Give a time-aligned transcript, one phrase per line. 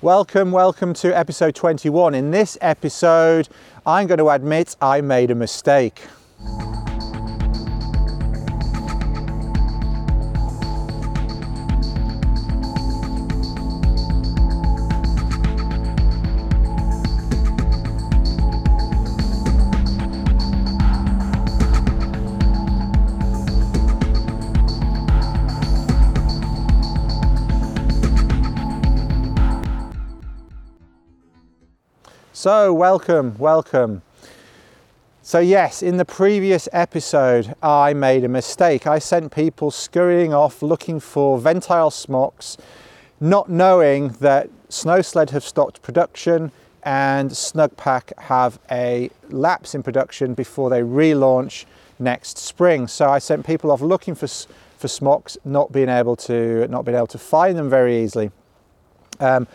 [0.00, 2.14] Welcome, welcome to episode 21.
[2.14, 3.48] In this episode,
[3.84, 6.02] I'm going to admit I made a mistake.
[32.40, 34.02] So, welcome, welcome.
[35.22, 38.86] So, yes, in the previous episode, I made a mistake.
[38.86, 42.56] I sent people scurrying off looking for Ventile smocks,
[43.18, 46.52] not knowing that Snowsled have stopped production
[46.84, 51.64] and Snugpak have a lapse in production before they relaunch
[51.98, 52.86] next spring.
[52.86, 54.28] So, I sent people off looking for,
[54.76, 58.30] for smocks, not being able to, not being able to find them very easily.
[59.18, 59.48] Um,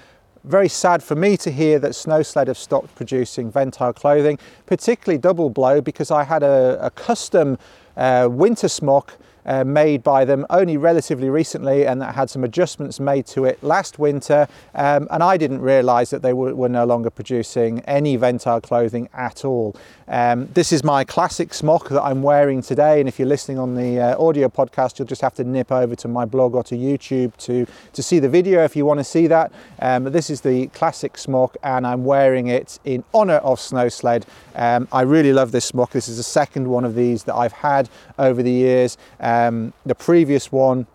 [0.43, 5.49] very sad for me to hear that Snowsled have stopped producing Ventile clothing, particularly double
[5.49, 7.57] blow because I had a, a custom
[7.95, 12.99] uh, winter smock uh, made by them only relatively recently and that had some adjustments
[12.99, 16.85] made to it last winter um, and I didn't realise that they were, were, no
[16.85, 19.75] longer producing any Ventile clothing at all.
[20.07, 23.75] Um, this is my classic smock that I'm wearing today and if you're listening on
[23.75, 26.75] the uh, audio podcast you'll just have to nip over to my blog or to
[26.75, 29.51] YouTube to, to see the video if you want to see that.
[29.79, 34.25] Um, this is the classic smock and I'm wearing it in honour of Snowsled.
[34.55, 35.91] Um, I really love this smock.
[35.91, 38.97] This is the second one of these that I've had over the years.
[39.21, 40.85] Um, the previous one,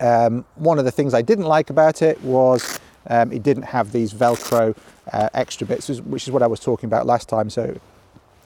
[0.00, 3.92] um, one of the things I didn't like about it was um, it didn't have
[3.92, 4.76] these Velcro
[5.12, 7.50] uh, extra bits, which is what I was talking about last time.
[7.50, 7.78] So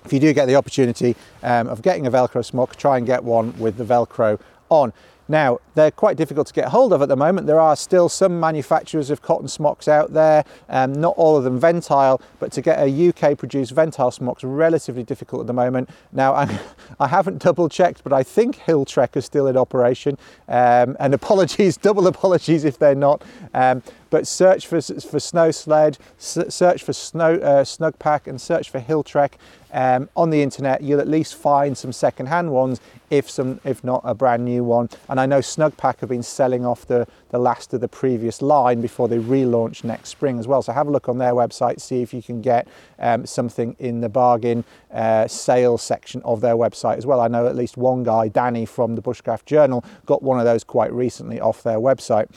[0.04, 3.22] if you do get the opportunity um, of getting a Velcro smock, try and get
[3.24, 4.92] one with the Velcro on.
[5.30, 7.46] Now, they're quite difficult to get hold of at the moment.
[7.46, 11.60] There are still some manufacturers of cotton smocks out there, um, not all of them
[11.60, 15.88] Ventile, but to get a UK produced Ventile smock's relatively difficult at the moment.
[16.10, 16.58] Now, I,
[16.98, 20.18] I haven't double checked, but I think Hilltrek is still in operation.
[20.48, 23.22] Um, and apologies, double apologies if they're not.
[23.54, 29.34] Um, but search for, for Snowsled, search for snow, uh, Snugpak and search for Hilltrek
[29.72, 30.82] um, on the internet.
[30.82, 34.88] You'll at least find some second-hand ones, if some, if not a brand new one.
[35.08, 38.80] And I know Snugpak have been selling off the, the last of the previous line
[38.80, 40.62] before they relaunch next spring as well.
[40.62, 44.00] So have a look on their website, see if you can get um, something in
[44.00, 47.20] the bargain uh, sales section of their website as well.
[47.20, 50.64] I know at least one guy, Danny from the Bushcraft Journal, got one of those
[50.64, 52.28] quite recently off their website.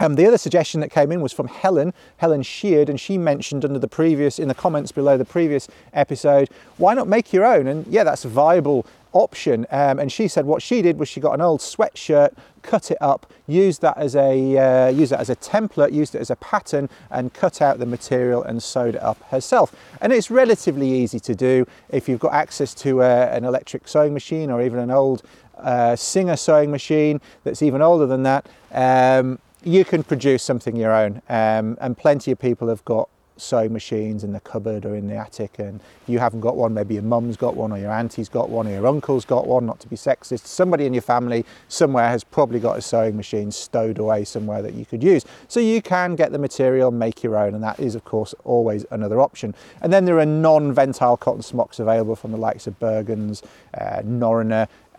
[0.00, 3.64] Um, the other suggestion that came in was from Helen, Helen Sheard, and she mentioned
[3.64, 7.66] under the previous, in the comments below the previous episode, why not make your own?
[7.66, 9.66] And yeah, that's a viable option.
[9.70, 12.98] Um, and she said what she did was she got an old sweatshirt, cut it
[13.00, 16.36] up, used that as a uh, used that as a template, used it as a
[16.36, 19.74] pattern, and cut out the material and sewed it up herself.
[20.00, 24.12] And it's relatively easy to do if you've got access to uh, an electric sewing
[24.12, 25.22] machine or even an old
[25.56, 28.46] uh, Singer sewing machine that's even older than that.
[28.70, 33.08] Um, you can produce something your own um, and plenty of people have got
[33.40, 36.74] sewing machines in the cupboard or in the attic and you haven't got one.
[36.74, 39.66] Maybe your mum's got one or your auntie's got one or your uncle's got one
[39.66, 40.46] not to be sexist.
[40.46, 44.74] Somebody in your family somewhere has probably got a sewing machine stowed away somewhere that
[44.74, 45.24] you could use.
[45.46, 48.84] So you can get the material make your own and that is of course always
[48.90, 49.54] another option.
[49.80, 53.42] And then there are non-ventile cotton smocks available from the likes of Bergans,
[53.74, 54.02] uh,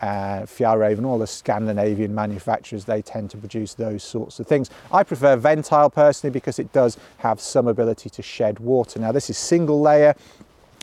[0.00, 4.70] uh, Fjallraven, all the Scandinavian manufacturers, they tend to produce those sorts of things.
[4.90, 8.98] I prefer Ventile personally because it does have some ability to shed water.
[8.98, 10.14] Now this is single layer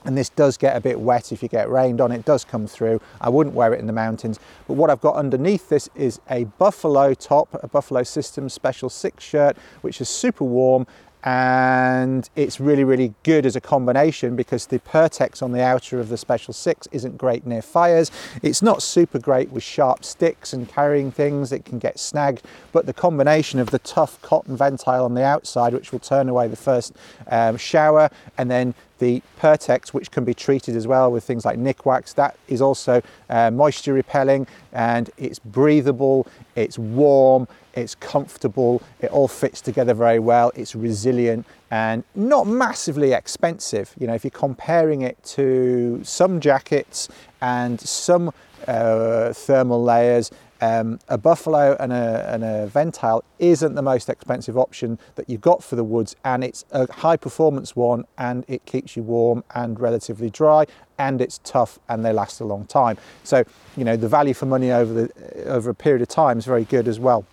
[0.06, 2.68] and this does get a bit wet if you get rained on, it does come
[2.68, 3.02] through.
[3.20, 6.46] I wouldn't wear it in the mountains, but what I've got underneath this is a
[6.46, 10.88] Buffalo top, a Buffalo Systems Special 6 shirt, which is super warm,
[11.24, 16.10] and it's really really good as a combination because the Pertex on the outer of
[16.10, 18.12] the Special 6 isn't great near fires.
[18.42, 22.86] It's not super great with sharp sticks and carrying things it can get snagged but
[22.86, 26.56] the combination of the tough cotton ventile on the outside which will turn away the
[26.56, 26.94] first
[27.30, 31.58] um, shower and then the Pertex, which can be treated as well with things like
[31.58, 39.12] Nikwax, that is also uh, moisture repelling and it's breathable, it's warm, it's comfortable, it
[39.12, 43.94] all fits together very well, it's resilient and not massively expensive.
[44.00, 47.10] You know, if you're comparing it to some jackets
[47.42, 48.32] and some
[48.68, 54.58] uh, thermal layers, um, a Buffalo and a, and a Ventile isn't the most expensive
[54.58, 58.66] option that you've got for the woods and it's a high performance one and it
[58.66, 60.66] keeps you warm and relatively dry
[60.98, 62.98] and it's tough and they last a long time.
[63.24, 63.44] So,
[63.76, 66.66] you know, the value for money over, the, over a period of time is very
[66.66, 67.26] good as well.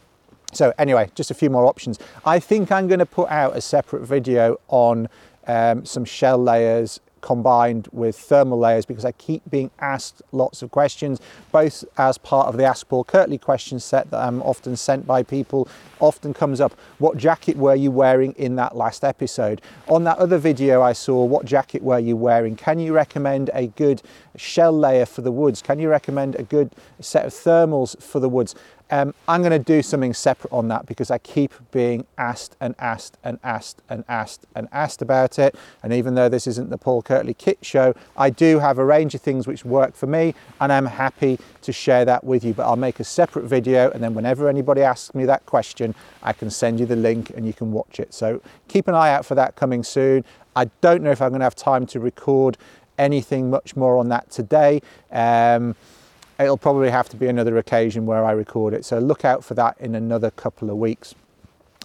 [0.53, 1.99] So anyway, just a few more options.
[2.25, 5.09] I think I'm going to put out a separate video on
[5.47, 10.71] um, some shell layers combined with thermal layers because I keep being asked lots of
[10.71, 15.07] questions, both as part of the Ask Paul Kirtley question set that I'm often sent
[15.07, 15.67] by people.
[16.01, 19.63] Often comes up, what jacket were you wearing in that last episode?
[19.89, 22.57] On that other video I saw, what jacket were you wearing?
[22.57, 24.03] Can you recommend a good
[24.37, 25.63] shell layer for the woods?
[25.63, 28.55] Can you recommend a good set of thermals for the woods?
[28.95, 32.77] Um, I'm going to do something separate on that because I keep being asked and
[32.79, 35.57] asked and asked and asked and asked about it.
[35.83, 39.17] And even though this isn't the Paul Kirtley Kit Show, I do have a range
[39.17, 42.55] of things which work for me, and I'm happy to share that with you.
[42.55, 45.93] But I'll make a separate video, and then whenever anybody asks me that question,
[46.23, 48.15] I can send you the link and you can watch it.
[48.15, 50.25] So keep an eye out for that coming soon.
[50.55, 52.57] I don't know if I'm going to have time to record
[52.97, 54.83] anything much more on that today.
[55.11, 55.75] Um,
[56.39, 58.85] it'll probably have to be another occasion where I record it.
[58.85, 61.15] So look out for that in another couple of weeks.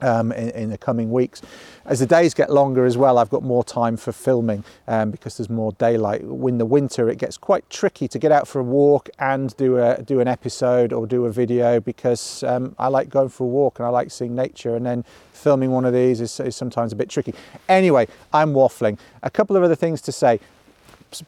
[0.02, 1.42] Um, in, in, the coming weeks.
[1.86, 5.36] As the days get longer as well, I've got more time for filming um, because
[5.36, 6.22] there's more daylight.
[6.22, 9.78] In the winter, it gets quite tricky to get out for a walk and do
[9.78, 13.48] a do an episode or do a video because um, I like going for a
[13.48, 15.04] walk and I like seeing nature, and then
[15.34, 17.34] filming one of these is, is sometimes a bit tricky.
[17.68, 18.98] Anyway, I'm waffling.
[19.22, 20.40] A couple of other things to say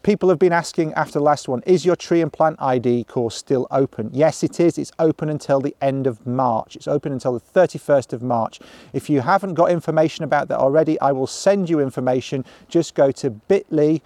[0.04, 3.36] people have been asking after the last one, is your tree and plant ID course
[3.36, 4.10] still open?
[4.14, 4.78] Yes, it is.
[4.78, 6.76] It's open until the end of March.
[6.76, 8.60] It's open until the 31st of March.
[8.94, 12.46] If you haven't got information about that already, I will send you information.
[12.68, 14.02] Just go to bit.ly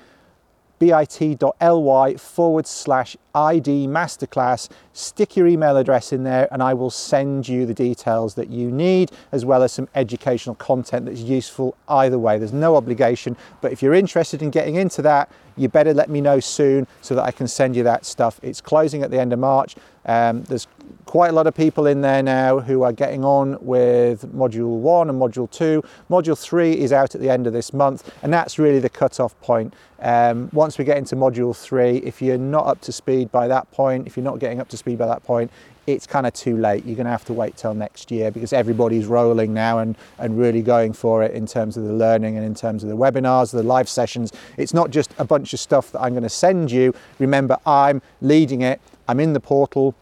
[0.78, 4.70] bit.ly forward slash ID masterclass.
[4.94, 8.70] Stick your email address in there and I will send you the details that you
[8.72, 12.38] need as well as some educational content that's useful either way.
[12.38, 16.22] There's no obligation, but if you're interested in getting into that, you better let me
[16.22, 18.40] know soon so that I can send you that stuff.
[18.44, 19.76] It's closing at the end of March.
[20.06, 20.68] Um, there's
[21.06, 25.10] quite a lot of people in there now who are getting on with module one
[25.10, 25.84] and module two.
[26.10, 29.40] Module three is out at the end of this month, and that's really the cut-off
[29.42, 29.74] point.
[30.00, 33.72] Um, once we get into module three, if you're not up to speed by that
[33.72, 35.50] point, if you're not getting up to speed by that point,
[35.88, 36.86] it's kind of too late.
[36.86, 40.38] You're going to have to wait till next year because everybody's rolling now and, and
[40.38, 43.52] really going for it in terms of the learning and in terms of the webinars,
[43.52, 44.32] the live sessions.
[44.58, 46.94] It's not just a bunch of stuff that I'm going to send you.
[47.20, 48.82] Remember, I'm leading it.
[49.08, 49.96] I'm in the portal.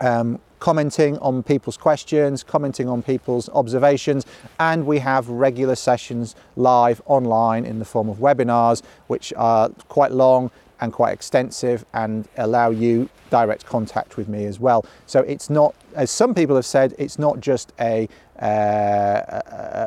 [0.00, 4.26] Um, commenting on people's questions, commenting on people's observations,
[4.58, 10.12] and we have regular sessions live online in the form of webinars, which are quite
[10.12, 10.50] long
[10.80, 14.84] and quite extensive and allow you direct contact with me as well.
[15.06, 18.08] So it's not, as some people have said, it's not just a
[18.40, 19.40] uh,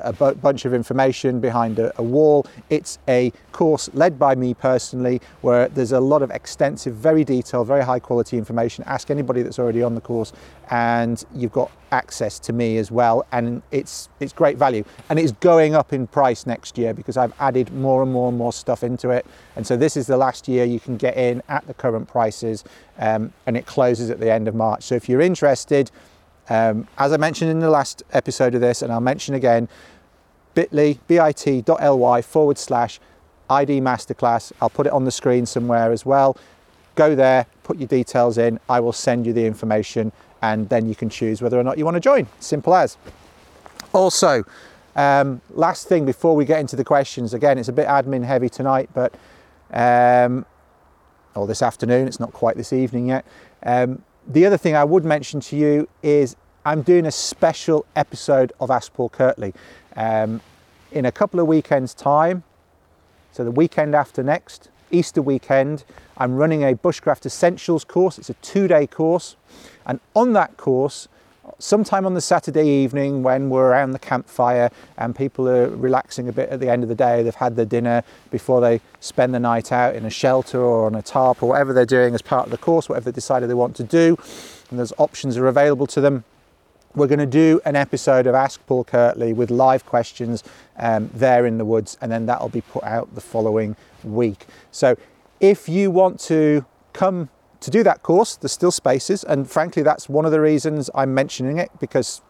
[0.06, 2.46] a, a, bunch of information behind a, a, wall.
[2.70, 7.68] It's a course led by me personally, where there's a lot of extensive, very detailed,
[7.68, 8.84] very high quality information.
[8.86, 10.34] Ask anybody that's already on the course,
[10.70, 13.26] and you've got access to me as well.
[13.32, 17.34] And it's it's great value, and it's going up in price next year because I've
[17.40, 19.26] added more and more and more stuff into it.
[19.56, 22.64] And so this is the last year you can get in at the current prices,
[23.00, 24.84] um, and it closes at the end of March.
[24.84, 25.90] So if you're interested
[26.50, 29.70] um, as I mentioned in the last episode of this, and I'll mention again,
[30.54, 33.00] bit.ly, bit.ly forward slash
[33.50, 34.52] ID Masterclass.
[34.62, 36.38] I'll put it on the screen somewhere as well.
[36.96, 38.60] Go there, put your details in.
[38.70, 40.12] I will send you the information,
[40.42, 42.28] and then you can choose whether or not you want to join.
[42.40, 42.98] Simple as.
[43.94, 44.44] Also,
[44.96, 48.50] um, last thing before we get into the questions, again, it's a bit admin heavy
[48.50, 49.14] tonight, but
[49.72, 50.46] um,
[51.36, 53.26] or this afternoon, it's not quite this evening yet.
[53.64, 58.54] Um, the other thing I would mention to you is I'm doing a special episode
[58.60, 59.54] of Ask Paul Kirtley
[59.96, 60.42] um,
[60.92, 62.44] in a couple of weekends' time.
[63.32, 65.84] So, the weekend after next, Easter weekend,
[66.18, 68.20] I'm running a Bushcraft Essentials course.
[68.20, 69.36] It's a two day course.
[69.86, 71.08] And on that course,
[71.60, 76.32] sometime on the Saturday evening when we're around the campfire and people are relaxing a
[76.32, 79.40] bit at the end of the day, they've had their dinner before they spend the
[79.40, 82.46] night out in a shelter or on a tarp or whatever they're doing as part
[82.46, 84.18] of the course, whatever they decided they want to do,
[84.70, 86.24] and those options are available to them.
[86.96, 90.44] We're going to do an episode of Ask Paul Kirtley with live questions
[90.78, 94.46] um, there in the woods, and then that'll be put out the following week.
[94.72, 94.96] So,
[95.40, 97.30] if you want to come
[97.64, 101.14] to do that course, there's still spaces, and frankly, that's one of the reasons I'm
[101.14, 102.22] mentioning it because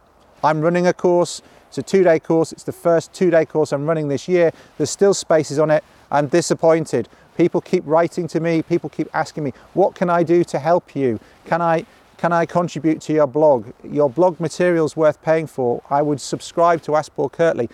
[0.44, 1.42] I'm running a course.
[1.68, 4.52] It's a two day course, it's the first two day course I'm running this year.
[4.78, 5.82] There's still spaces on it.
[6.12, 7.08] I'm disappointed.
[7.36, 10.94] People keep writing to me, people keep asking me, what can I do to help
[10.94, 11.18] you?
[11.46, 11.84] Can I
[12.16, 13.72] can I contribute to your blog?
[13.82, 15.82] Your blog material's worth paying for.
[15.90, 17.68] I would subscribe to Ask Paul Kirtley.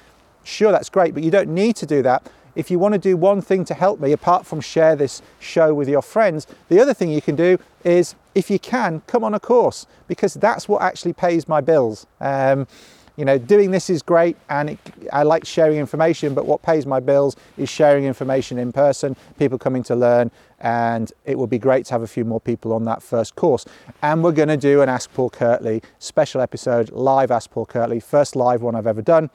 [0.45, 2.26] Sure, that's great, but you don't need to do that.
[2.54, 5.75] If you want to do one thing to help me, apart from share this show
[5.75, 9.35] with your friends, the other thing you can do is, if you can, come on
[9.35, 12.07] a course because that's what actually pays my bills.
[12.21, 12.66] Um,
[13.16, 14.78] you know, doing this is great and it,
[15.12, 19.59] I like sharing information, but what pays my bills is sharing information in person, people
[19.59, 20.30] coming to learn,
[20.61, 23.66] and it would be great to have a few more people on that first course.
[24.00, 28.00] And we're going to do an Ask Paul Kirtley special episode, live Ask Paul Kirtley,
[28.00, 29.28] first live one I've ever done.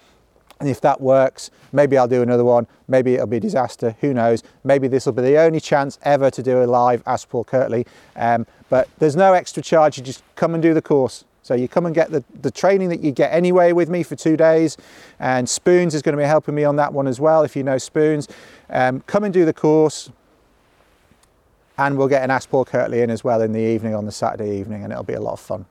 [0.59, 2.67] And if that works, maybe I'll do another one.
[2.87, 3.95] Maybe it'll be a disaster.
[4.01, 4.41] Who knows?
[4.63, 7.85] Maybe this will be the only chance ever to do a live Ask Paul Kirtley.
[8.15, 9.97] Um, but there's no extra charge.
[9.97, 11.25] You just come and do the course.
[11.43, 14.15] So you come and get the, the training that you get anyway with me for
[14.15, 14.77] two days.
[15.19, 17.63] And Spoons is going to be helping me on that one as well, if you
[17.63, 18.27] know Spoons.
[18.69, 20.09] Um, come and do the course.
[21.77, 24.11] And we'll get an Ask Paul Kirtley in as well in the evening on the
[24.11, 25.65] Saturday evening, and it'll be a lot of fun.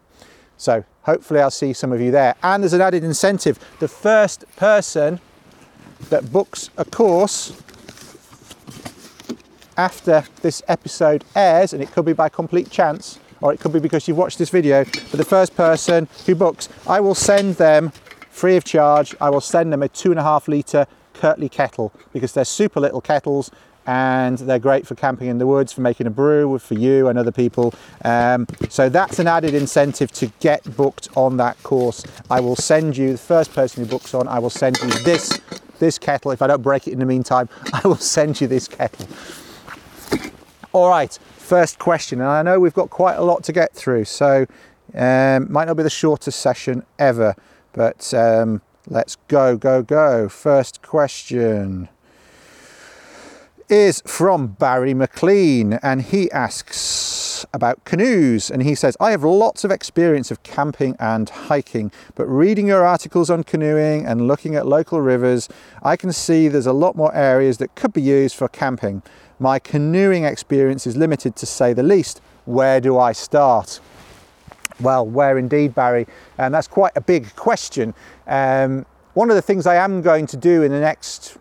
[0.56, 2.34] So hopefully I'll see some of you there.
[2.42, 3.58] And there's an added incentive.
[3.80, 5.20] The first person
[6.10, 7.52] that books a course
[9.76, 13.80] after this episode airs, and it could be by complete chance, or it could be
[13.80, 17.92] because you've watched this video, but the first person who books, I will send them
[18.30, 21.92] free of charge, I will send them a two and a half litre Kirtley kettle
[22.12, 23.50] because they're super little kettles
[23.86, 27.18] and they're great for camping in the woods, for making a brew for you and
[27.18, 27.74] other people.
[28.04, 32.04] Um, so that's an added incentive to get booked on that course.
[32.30, 35.40] I will send you, the first person who books on, I will send you this,
[35.78, 36.30] this kettle.
[36.30, 39.06] If I don't break it in the meantime, I will send you this kettle.
[40.72, 44.06] All right, first question, and I know we've got quite a lot to get through,
[44.06, 44.46] so
[44.94, 47.36] um, might not be the shortest session ever,
[47.72, 50.28] but um, let's go, go, go.
[50.28, 51.88] First question
[53.68, 58.50] is from Barry McLean, and he asks about canoes.
[58.50, 62.84] And he says, I have lots of experience of camping and hiking, but reading your
[62.84, 65.48] articles on canoeing and looking at local rivers,
[65.82, 69.02] I can see there's a lot more areas that could be used for camping.
[69.38, 72.20] My canoeing experience is limited to say the least.
[72.44, 73.80] Where do I start?
[74.80, 76.06] Well, where indeed, Barry?
[76.38, 77.94] And that's quite a big question.
[78.26, 81.38] Um, one of the things I am going to do in the next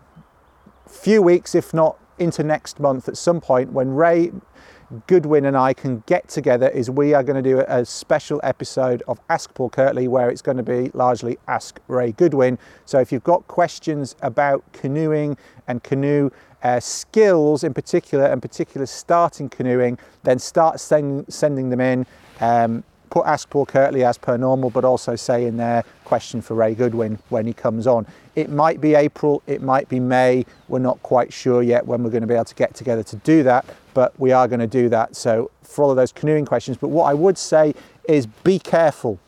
[0.86, 4.32] few weeks, if not into next month at some point, when Ray
[5.06, 9.02] Goodwin and I can get together, is we are going to do a special episode
[9.08, 12.58] of Ask Paul Kirtley where it's going to be largely Ask Ray Goodwin.
[12.84, 16.30] So if you've got questions about canoeing and canoe
[16.62, 22.06] uh, skills in particular, and particular starting canoeing, then start send, sending them in.
[22.40, 26.54] Um, put Ask Paul Kirtley as per normal, but also say in there question for
[26.54, 28.06] Ray Goodwin when he comes on.
[28.36, 30.44] It might be April, it might be May.
[30.68, 33.16] We're not quite sure yet when we're going to be able to get together to
[33.16, 33.64] do that,
[33.94, 35.16] but we are going to do that.
[35.16, 37.74] So for all of those canoeing questions, but what I would say
[38.08, 39.18] is be careful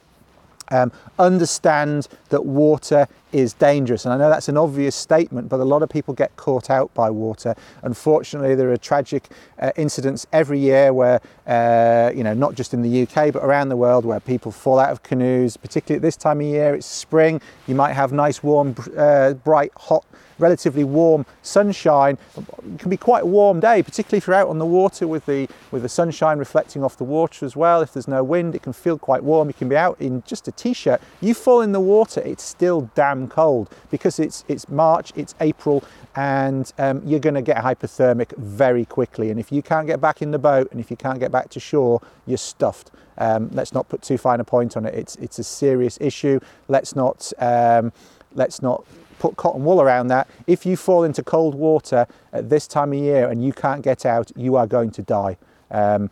[0.71, 4.05] um, understand that water is dangerous.
[4.05, 6.93] And I know that's an obvious statement, but a lot of people get caught out
[6.95, 7.55] by water.
[7.83, 9.29] Unfortunately, there are tragic
[9.59, 13.69] uh, incidents every year where, uh, you know, not just in the UK, but around
[13.69, 16.75] the world where people fall out of canoes, particularly at this time of year.
[16.75, 20.05] It's spring, you might have nice, warm, uh, bright, hot
[20.39, 22.19] relatively warm sunshine.
[22.37, 25.27] It can be quite a warm day, particularly if you're out on the water with
[25.27, 27.81] the with the sunshine reflecting off the water as well.
[27.83, 29.49] If there's no wind, it can feel quite warm.
[29.49, 31.01] You can be out in just a t-shirt.
[31.21, 35.85] You fall in the water, it's still damn cold because it's it's March, it's April,
[36.15, 39.31] and um, you're going to get hypothermic very quickly.
[39.31, 41.51] And if you can't get back in the boat and if you can't get back
[41.51, 42.91] to shore, you're stuffed.
[43.19, 44.95] Um, let's not put too fine a point on it.
[44.95, 46.41] It's it's a serious issue.
[46.69, 47.93] Let's not um,
[48.35, 48.85] let's not
[49.19, 50.29] put cotton wool around that.
[50.47, 54.05] If you fall into cold water at this time of year and you can't get
[54.05, 55.39] out, you are going to die.
[55.71, 56.11] Um,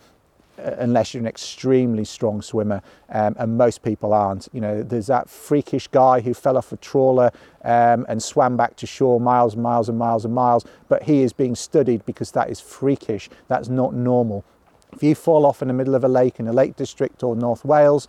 [0.58, 4.49] unless you're an extremely strong swimmer, um, and most people aren't.
[4.52, 7.30] You know, there's that freakish guy who fell off a trawler
[7.64, 11.23] um, and swam back to shore miles and miles and miles and miles, but he
[11.23, 13.28] is being studied because that is freakish.
[13.49, 14.44] That's not normal.
[14.92, 17.34] If you fall off in the middle of a lake in a Lake District or
[17.34, 18.06] North Wales,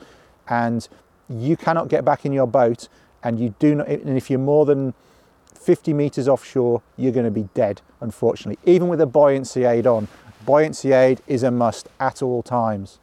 [0.47, 0.87] and
[1.27, 2.87] you cannot get back in your boat,
[3.23, 4.93] and you do not, and if you're more than
[5.65, 8.59] 50 meters offshore, you're going to be dead, unfortunately.
[8.71, 10.07] Even with a buoyancy aid on,
[10.45, 12.99] buoyancy aid is a must at all times.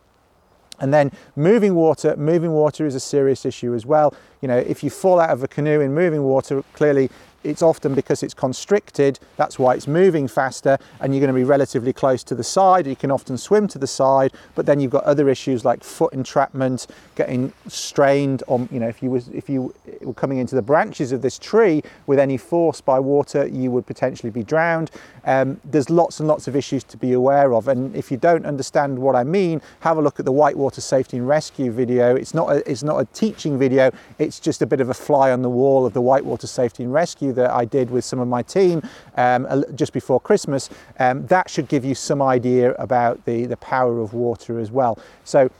[0.80, 4.14] And then moving water, moving water is a serious issue as well.
[4.40, 7.08] You know, if you fall out of a canoe in moving water, clearly
[7.44, 11.44] it's often because it's constricted, that's why it's moving faster, and you're going to be
[11.44, 12.86] relatively close to the side.
[12.86, 16.12] You can often swim to the side, but then you've got other issues like foot
[16.12, 20.62] entrapment, getting strained on, you know, if you was if you were coming into the
[20.62, 24.90] branches of this tree with any force by water, you would potentially be drowned.
[25.24, 28.46] Um, there's lots and lots of issues to be aware of, and if you don't
[28.46, 32.14] understand what I mean, have a look at the Whitewater Safety and Rescue video.
[32.14, 35.32] It's not a, it's not a teaching video, it's just a bit of a fly
[35.32, 38.28] on the wall of the Whitewater Safety and Rescue that I did with some of
[38.28, 38.82] my team
[39.16, 44.00] um, just before Christmas, um, that should give you some idea about the, the power
[44.00, 44.98] of water as well.
[45.24, 45.50] So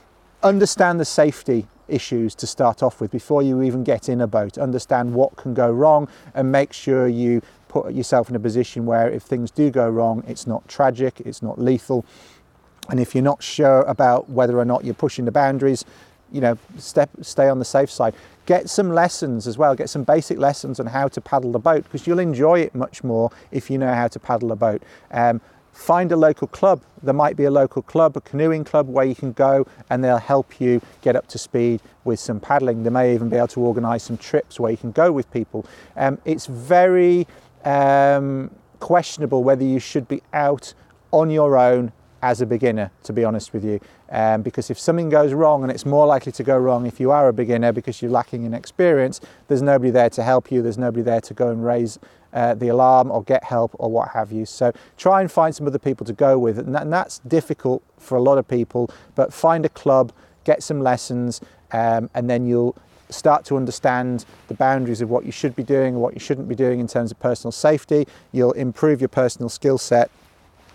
[0.41, 4.57] understand the safety issues to start off with before you even get in a boat.
[4.57, 9.09] Understand what can go wrong and make sure you put yourself in a position where
[9.09, 12.05] if things do go wrong, it's not tragic, it's not lethal.
[12.89, 15.85] And if you're not sure about whether or not you're pushing the boundaries,
[16.31, 18.13] you know, step, stay on the safe side.
[18.45, 21.83] Get some lessons as well, get some basic lessons on how to paddle the boat
[21.83, 24.83] because you'll enjoy it much more if you know how to paddle a boat.
[25.11, 25.39] Um,
[25.71, 26.81] find a local club.
[27.01, 30.17] There might be a local club, a canoeing club where you can go and they'll
[30.17, 32.83] help you get up to speed with some paddling.
[32.83, 35.65] They may even be able to organise some trips where you can go with people.
[35.95, 37.27] Um, it's very
[37.63, 40.73] um, questionable whether you should be out
[41.11, 41.91] on your own
[42.23, 43.81] as a beginner, to be honest with you.
[44.09, 47.11] Um, because if something goes wrong, and it's more likely to go wrong if you
[47.11, 50.77] are a beginner because you're lacking in experience, there's nobody there to help you, there's
[50.77, 51.99] nobody there to go and raise
[52.31, 54.45] uh, the alarm or get help or what have you.
[54.45, 57.83] So try and find some other people to go with, and, that, and that's difficult
[57.97, 58.89] for a lot of people.
[59.15, 60.13] But find a club,
[60.45, 61.41] get some lessons,
[61.73, 62.77] um, and then you'll
[63.09, 66.47] start to understand the boundaries of what you should be doing and what you shouldn't
[66.47, 68.07] be doing in terms of personal safety.
[68.31, 70.09] You'll improve your personal skill set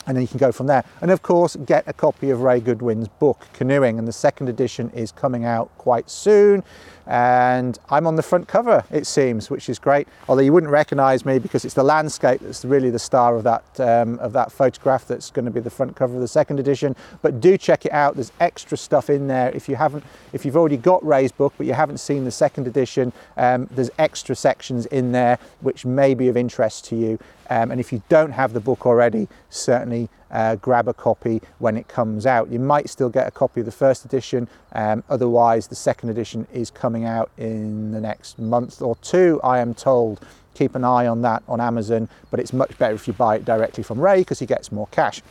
[0.09, 0.85] and then you can go from there.
[1.03, 4.91] And of course, get a copy of Ray Goodwin's book, Canoeing, and the second edition
[4.95, 6.65] is coming out quite soon.
[7.07, 10.09] And I'm on the front cover, it seems, which is great.
[10.29, 13.81] Although you wouldn't recognise me because it's the landscape that's really the star of that
[13.81, 16.95] um, of that photograph that's going to be the front cover of the second edition.
[17.23, 18.15] But do check it out.
[18.15, 19.51] There's extra stuff in there.
[19.51, 22.67] If you haven't, if you've already got Ray's book but you haven't seen the second
[22.67, 27.19] edition, um, there's extra sections in there which may be of interest to you.
[27.51, 31.77] Um, and if you don't have the book already, certainly uh, grab a copy when
[31.77, 32.51] it comes out.
[32.51, 36.47] You might still get a copy of the first edition, um, otherwise, the second edition
[36.53, 40.21] is coming out in the next month or two, I am told.
[40.55, 43.45] Keep an eye on that on Amazon, but it's much better if you buy it
[43.45, 45.23] directly from Ray because he gets more cash,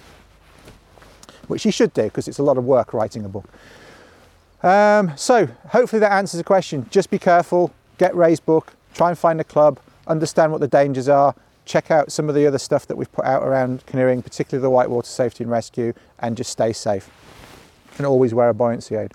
[1.48, 3.46] which he should do because it's a lot of work writing a book.
[4.64, 6.88] Um, so, hopefully, that answers the question.
[6.90, 11.10] Just be careful, get Ray's book, try and find a club, understand what the dangers
[11.10, 11.36] are,
[11.68, 14.70] check out some of the other stuff that we've put out around canoeing, particularly the
[14.70, 17.10] whitewater safety and rescue, and just stay safe.
[17.98, 19.12] And always wear a buoyancy aid.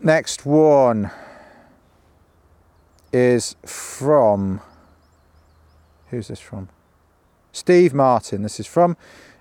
[0.00, 1.10] Next one
[3.12, 4.60] is from
[6.10, 6.68] who's this from?
[7.52, 8.42] Steve Martin.
[8.42, 8.96] This is from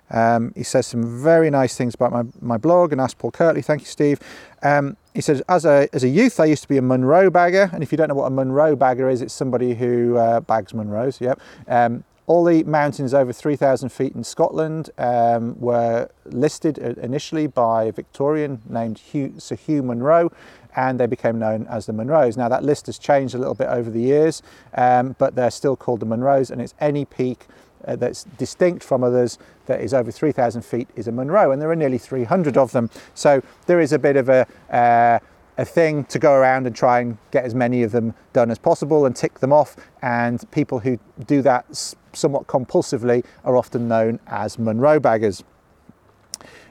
[0.10, 3.62] um, he says some very nice things about my, my blog and asked Paul Kirtley.
[3.62, 4.20] Thank you, Steve.
[4.62, 7.70] Um, he says, as a, as a youth, I used to be a Munro bagger.
[7.72, 10.74] And if you don't know what a Munro bagger is, it's somebody who uh, bags
[10.74, 11.22] Munros.
[11.22, 11.40] Yep.
[11.70, 17.92] Um, all the mountains over 3,000 feet in Scotland um, were listed initially by a
[17.94, 20.32] Victorian named Hugh, Sir Hugh Munro,
[20.76, 22.36] and they became known as the Munros.
[22.36, 24.42] Now, that list has changed a little bit over the years,
[24.74, 27.46] um, but they're still called the Munros, and it's any peak
[27.88, 31.70] uh, that's distinct from others that is over 3,000 feet is a Munro, and there
[31.70, 32.90] are nearly 300 of them.
[33.14, 35.20] So there is a bit of a uh,
[35.58, 38.60] a thing to go around and try and get as many of them done as
[38.60, 39.76] possible and tick them off.
[40.02, 45.44] And people who do that somewhat compulsively are often known as Munro baggers.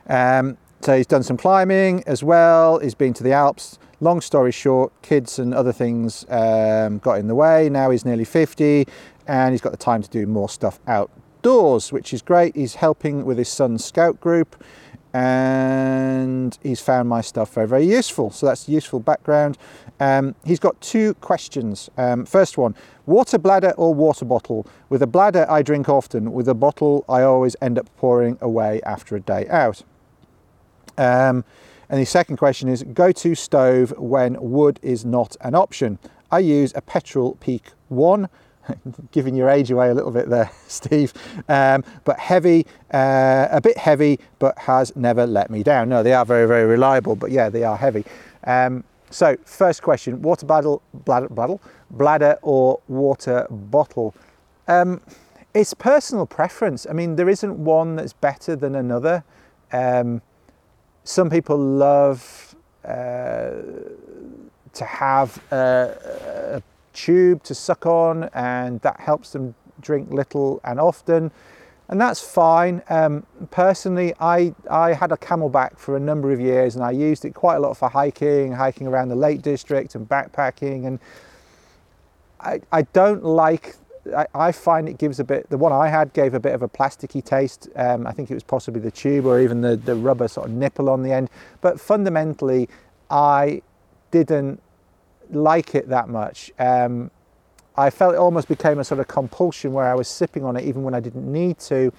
[0.06, 2.78] Um, so he's done some climbing as well.
[2.78, 3.78] He's been to the Alps.
[4.00, 7.70] Long story short, kids and other things um, got in the way.
[7.70, 8.86] Now he's nearly 50
[9.26, 12.56] and he's got the time to do more stuff outdoors, which is great.
[12.56, 14.62] He's helping with his son's scout group
[15.14, 18.32] and he's found my stuff very, very useful.
[18.32, 19.56] So that's useful background.
[20.00, 21.88] Um, he's got two questions.
[21.96, 22.74] Um, first one
[23.06, 24.66] water bladder or water bottle?
[24.88, 26.32] With a bladder, I drink often.
[26.32, 29.82] With a bottle, I always end up pouring away after a day out.
[30.98, 31.44] Um,
[31.88, 36.00] and the second question is go to stove when wood is not an option.
[36.32, 38.28] I use a petrol peak one
[39.12, 41.12] giving your age away a little bit there, Steve.
[41.48, 45.88] Um, but heavy, uh, a bit heavy, but has never let me down.
[45.88, 48.04] No, they are very, very reliable, but yeah, they are heavy.
[48.44, 51.58] Um, so, first question water bottle, bladder, bladder,
[51.90, 54.14] bladder or water bottle?
[54.66, 55.00] Um,
[55.54, 56.86] it's personal preference.
[56.88, 59.22] I mean, there isn't one that's better than another.
[59.72, 60.20] Um,
[61.04, 63.50] some people love uh,
[64.72, 66.62] to have a, a
[66.94, 71.30] tube to suck on, and that helps them drink little and often,
[71.88, 72.82] and that's fine.
[72.88, 77.24] Um, personally, I, I had a CamelBak for a number of years, and I used
[77.24, 80.86] it quite a lot for hiking, hiking around the Lake District, and backpacking.
[80.86, 80.98] And
[82.40, 83.76] I, I don't like.
[84.16, 85.48] I, I find it gives a bit.
[85.50, 87.68] The one I had gave a bit of a plasticky taste.
[87.76, 90.52] Um, I think it was possibly the tube or even the, the rubber sort of
[90.52, 91.28] nipple on the end.
[91.60, 92.68] But fundamentally,
[93.10, 93.62] I
[94.10, 94.62] didn't
[95.30, 96.52] like it that much.
[96.58, 97.10] Um,
[97.76, 100.64] I felt it almost became a sort of compulsion where I was sipping on it
[100.64, 101.92] even when I didn't need to.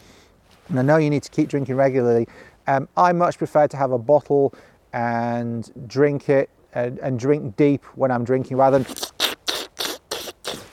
[0.70, 2.28] And I know you need to keep drinking regularly.
[2.68, 4.54] Um, I much prefer to have a bottle
[4.94, 8.96] and drink it and, and drink deep when I'm drinking rather than,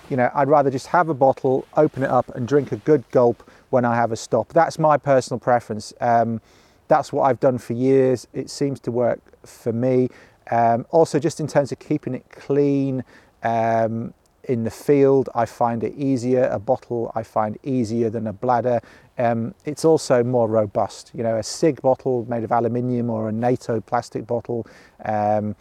[0.08, 3.04] you know, I'd rather just have a bottle, open it up and drink a good
[3.10, 4.52] gulp when I have a stop.
[4.52, 5.92] That's my personal preference.
[6.00, 6.40] Um,
[6.88, 8.26] that's what I've done for years.
[8.32, 10.08] It seems to work for me.
[10.50, 13.04] Um, also, just in terms of keeping it clean
[13.42, 16.44] um, in the field, I find it easier.
[16.44, 18.80] A bottle I find easier than a bladder.
[19.18, 21.12] Um, it's also more robust.
[21.14, 24.66] You know, a SIGG bottle made of aluminium or a NATO plastic bottle
[25.04, 25.54] um,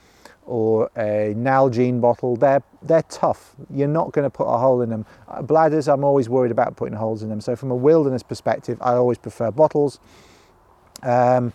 [0.45, 3.55] or a Nalgene bottle, they're, they're tough.
[3.69, 5.05] You're not going to put a hole in them.
[5.27, 7.41] Uh, bladders, I'm always worried about putting holes in them.
[7.41, 9.99] So, from a wilderness perspective, I always prefer bottles.
[11.03, 11.53] Um,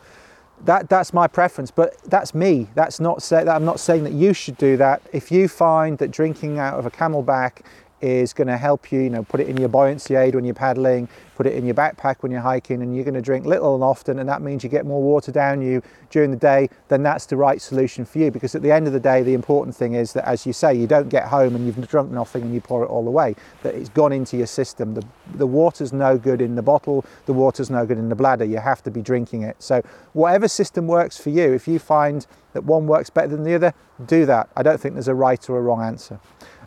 [0.64, 2.68] that that's my preference, but that's me.
[2.74, 5.02] That's not say that I'm not saying that you should do that.
[5.12, 7.60] If you find that drinking out of a CamelBak
[8.00, 10.54] is going to help you, you know, put it in your buoyancy aid when you're
[10.54, 13.74] paddling, put it in your backpack when you're hiking, and you're going to drink little
[13.74, 17.02] and often, and that means you get more water down you during the day, then
[17.02, 18.30] that's the right solution for you.
[18.30, 20.74] Because at the end of the day, the important thing is that, as you say,
[20.74, 23.74] you don't get home and you've drunk nothing and you pour it all away, that
[23.74, 24.94] it's gone into your system.
[24.94, 25.04] The,
[25.34, 28.44] the water's no good in the bottle, the water's no good in the bladder.
[28.44, 29.56] You have to be drinking it.
[29.58, 29.82] So,
[30.12, 33.74] whatever system works for you, if you find that one works better than the other,
[34.06, 34.48] do that.
[34.56, 36.18] I don't think there's a right or a wrong answer.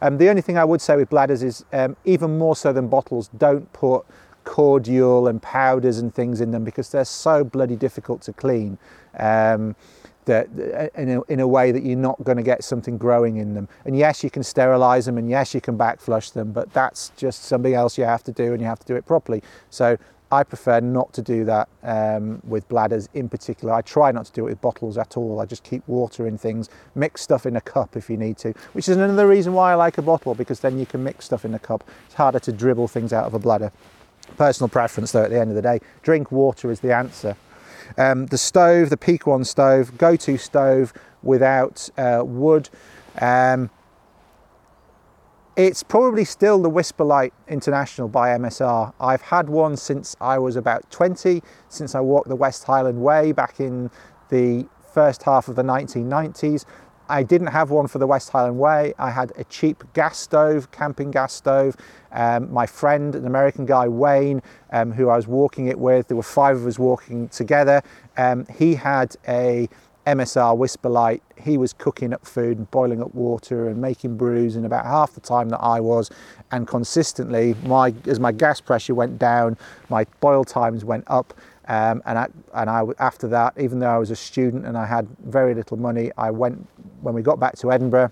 [0.02, 2.88] Um, the only thing I would say with bladders is um, even more so than
[2.88, 4.06] bottles, don't put
[4.44, 8.78] cordial and powders and things in them because they're so bloody difficult to clean.
[9.18, 9.76] Um,
[10.26, 10.48] that
[10.96, 13.56] uh, in a, in a way that you're not going to get something growing in
[13.56, 13.68] them.
[13.86, 17.46] And yes, you can sterilize them, and yes, you can backflush them, but that's just
[17.46, 19.42] something else you have to do, and you have to do it properly.
[19.72, 19.98] So
[20.32, 23.74] I prefer not to do that um, with bladders in particular.
[23.74, 25.39] I try not to do it with bottles at all.
[25.39, 28.54] I just keep water in things, mix stuff in a cup if you need to,
[28.74, 31.46] which is another reason why I like a bottle because then you can mix stuff
[31.46, 31.84] in a cup.
[32.06, 33.72] It's harder to dribble things out of a bladder.
[34.38, 37.36] Personal preference though, at the end of the day, drink water is the answer.
[37.98, 42.70] Um, the stove, the Peak stove, go to stove without uh, wood.
[43.20, 43.72] Um,
[45.60, 48.93] it's probably still the Whisperlite International by MSR.
[48.98, 53.34] I've had one since I was about 20, since I walked the West Highland Way
[53.34, 53.91] back in
[54.30, 56.63] the first half of the 1990s.
[57.10, 58.93] I didn't have one for the West Highland Way.
[58.98, 61.76] I had a cheap gas stove, camping gas stove.
[62.13, 64.41] Um, my friend, an American guy, Wayne,
[64.72, 67.82] um, who I was walking it with, there were five of us walking together.
[68.15, 69.67] Um, he had a
[70.10, 74.65] MSR Whisperlite, he was cooking up food and boiling up water and making brews in
[74.65, 76.10] about half the time that I was.
[76.52, 79.56] And consistently, my as my gas pressure went down,
[79.89, 81.36] my boil times went up.
[81.67, 84.88] Um, and I, and I, after that, even though I was a student and I
[84.88, 86.67] had very little money, I went
[87.02, 88.12] when we got back to Edinburgh,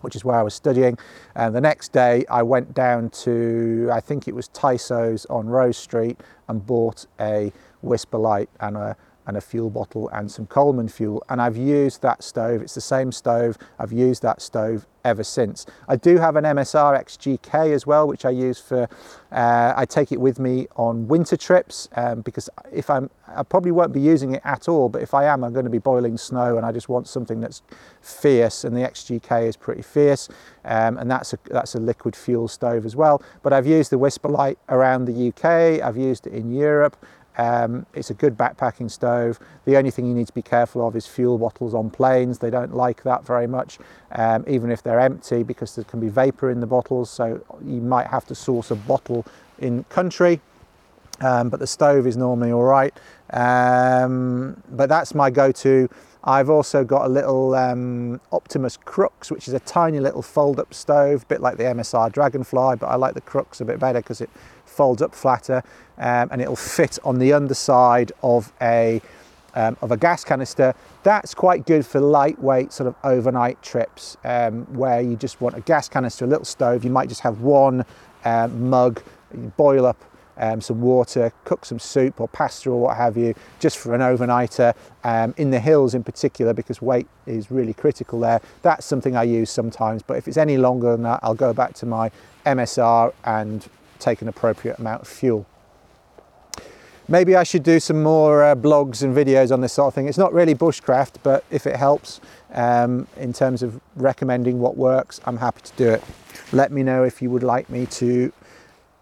[0.00, 0.98] which is where I was studying.
[1.36, 5.76] And the next day, I went down to I think it was Tiso's on Rose
[5.76, 7.52] Street and bought a
[7.84, 8.96] Whisperlite and a
[9.28, 11.22] and a fuel bottle and some Coleman fuel.
[11.28, 12.62] And I've used that stove.
[12.62, 13.58] It's the same stove.
[13.78, 15.66] I've used that stove ever since.
[15.86, 18.88] I do have an MSR XGK as well, which I use for,
[19.30, 23.70] uh, I take it with me on winter trips um, because if I'm, I probably
[23.70, 26.16] won't be using it at all, but if I am, I'm going to be boiling
[26.16, 27.62] snow and I just want something that's
[28.00, 30.28] fierce and the XGK is pretty fierce.
[30.64, 33.22] Um, and that's a, that's a liquid fuel stove as well.
[33.42, 35.82] But I've used the Whisperlite around the UK.
[35.82, 36.96] I've used it in Europe.
[37.38, 39.38] Um, it's a good backpacking stove.
[39.64, 42.40] The only thing you need to be careful of is fuel bottles on planes.
[42.40, 43.78] They don't like that very much,
[44.12, 47.10] um, even if they're empty, because there can be vapor in the bottles.
[47.10, 49.24] So you might have to source a bottle
[49.58, 50.40] in country.
[51.20, 52.94] Um, but the stove is normally all right.
[53.30, 55.88] Um, but that's my go-to.
[56.24, 61.22] I've also got a little um, Optimus Crux, which is a tiny little fold-up stove,
[61.22, 64.20] a bit like the MSR Dragonfly, but I like the Crux a bit better because
[64.20, 64.30] it
[64.78, 65.60] folds up flatter
[65.98, 69.02] um, and it'll fit on the underside of a
[69.54, 70.72] um, of a gas canister.
[71.02, 75.60] That's quite good for lightweight sort of overnight trips um, where you just want a
[75.62, 76.84] gas canister, a little stove.
[76.84, 77.84] You might just have one
[78.24, 79.02] um, mug,
[79.56, 80.00] boil up
[80.36, 84.00] um, some water, cook some soup or pasta or what have you, just for an
[84.00, 88.40] overnighter um, in the hills in particular, because weight is really critical there.
[88.62, 91.74] That's something I use sometimes, but if it's any longer than that, I'll go back
[91.74, 92.12] to my
[92.46, 95.46] MSR and take an appropriate amount of fuel.
[97.10, 100.08] Maybe I should do some more uh, blogs and videos on this sort of thing.
[100.08, 102.20] It's not really bushcraft, but if it helps
[102.52, 106.04] um, in terms of recommending what works, I'm happy to do it.
[106.52, 108.30] Let me know if you would like me to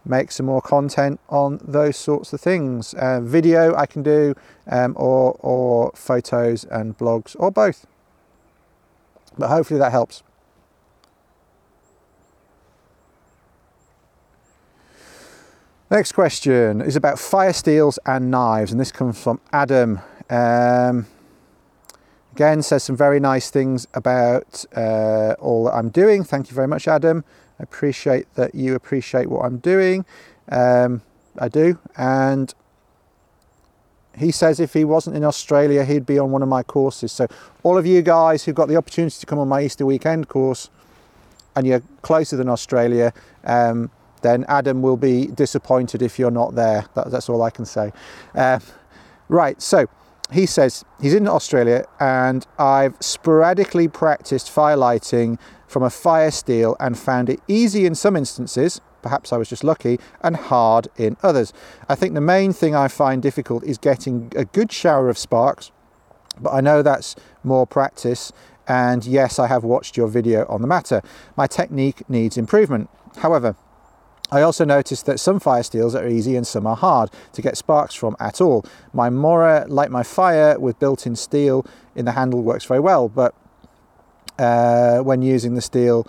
[0.04, 2.94] make some more content on those sorts of things.
[2.94, 4.35] Uh, video I can do,
[4.68, 7.87] um, or, or photos and blogs, or both.
[9.37, 10.22] But hopefully that helps.
[15.88, 20.01] Next question is about fire steels and knives, and this comes from Adam.
[20.29, 21.07] Um,
[22.33, 26.25] again, says some very nice things about uh, all that I'm doing.
[26.25, 27.25] Thank you very much, Adam.
[27.61, 30.05] I appreciate that you appreciate what I'm doing.
[30.51, 31.03] Um,
[31.38, 31.79] I do.
[31.96, 32.53] And
[34.18, 37.12] he says if he wasn't in Australia, he'd be on one of my courses.
[37.12, 37.29] So,
[37.62, 40.68] all of you guys who've got the opportunity to come on my Easter weekend course
[41.55, 43.12] and you're closer than Australia,
[43.44, 43.88] um,
[44.22, 46.87] then Adam will be disappointed if you're not there.
[46.94, 47.92] That, that's all I can say.
[48.35, 48.61] Uh,
[49.29, 49.87] right, so
[50.33, 56.98] he says he's in Australia and I've sporadically practiced firelighting from a fire steel and
[56.98, 61.52] found it easy in some instances, perhaps I was just lucky, and hard in others.
[61.88, 65.70] I think the main thing I find difficult is getting a good shower of sparks,
[66.40, 68.33] but I know that's more practice.
[68.68, 71.02] And yes, I have watched your video on the matter.
[71.37, 72.90] My technique needs improvement.
[73.18, 73.55] However,
[74.31, 77.57] I also noticed that some fire steels are easy and some are hard to get
[77.57, 78.65] sparks from at all.
[78.93, 83.35] My Mora Light My Fire with built-in steel in the handle works very well, but
[84.39, 86.07] uh, when using the steel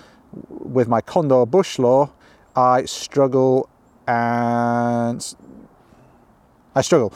[0.50, 2.12] with my Condor Bushlore,
[2.56, 3.70] I struggle
[4.08, 5.36] and
[6.76, 7.14] I struggle.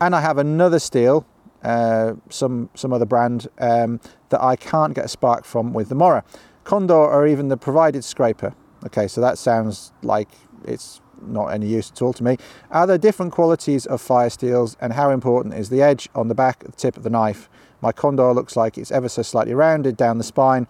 [0.00, 1.26] And I have another steel,
[1.62, 5.94] uh, some some other brand um, that I can't get a spark from with the
[5.94, 6.24] Mora.
[6.64, 8.54] Condor or even the provided scraper.
[8.84, 10.28] Okay, so that sounds like
[10.64, 12.36] it's not any use at all to me.
[12.70, 16.34] Are there different qualities of fire steels and how important is the edge on the
[16.34, 17.48] back, the tip of the knife?
[17.80, 20.66] My Condor looks like it's ever so slightly rounded down the spine.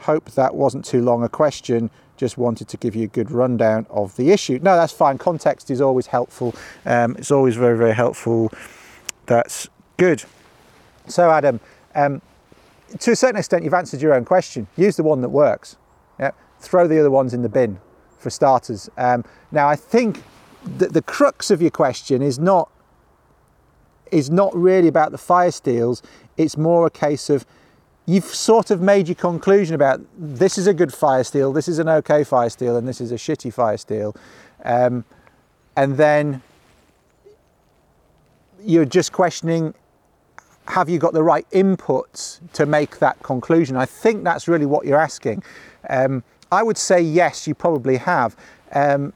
[0.00, 1.90] Hope that wasn't too long a question.
[2.16, 4.58] Just wanted to give you a good rundown of the issue.
[4.62, 5.18] No, that's fine.
[5.18, 6.54] Context is always helpful.
[6.84, 8.52] Um, it's always very, very helpful.
[9.26, 10.24] That's good.
[11.06, 11.60] So, Adam,
[11.94, 12.20] um,
[12.98, 14.66] to a certain extent, you've answered your own question.
[14.76, 15.76] Use the one that works.
[16.60, 17.80] Throw the other ones in the bin
[18.18, 18.88] for starters.
[18.96, 20.22] Um, now, I think
[20.78, 22.70] that the crux of your question is not
[24.10, 26.02] is not really about the fire steels.
[26.36, 27.46] It's more a case of
[28.06, 31.78] you've sort of made your conclusion about this is a good fire steel, this is
[31.78, 34.16] an okay fire steel, and this is a shitty fire steel,
[34.64, 35.04] um,
[35.76, 36.42] and then
[38.62, 39.74] you're just questioning
[40.66, 43.76] have you got the right inputs to make that conclusion?
[43.76, 45.42] I think that's really what you're asking.
[45.88, 48.36] Um, I would say yes, you probably have.
[48.72, 49.12] Um,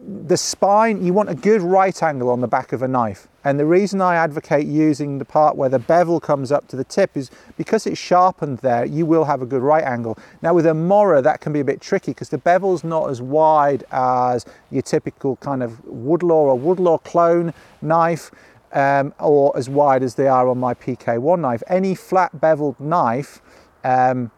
[0.00, 3.28] the spine, you want a good right angle on the back of a knife.
[3.44, 6.84] And the reason I advocate using the part where the bevel comes up to the
[6.84, 10.16] tip is because it's sharpened there, you will have a good right angle.
[10.40, 13.20] Now with a Mora, that can be a bit tricky because the bevel's not as
[13.20, 18.30] wide as your typical kind of Woodlore or Woodlore clone knife.
[18.70, 21.62] Um, or as wide as they are on my PK1 knife.
[21.68, 23.40] Any flat beveled knife
[23.82, 24.30] um,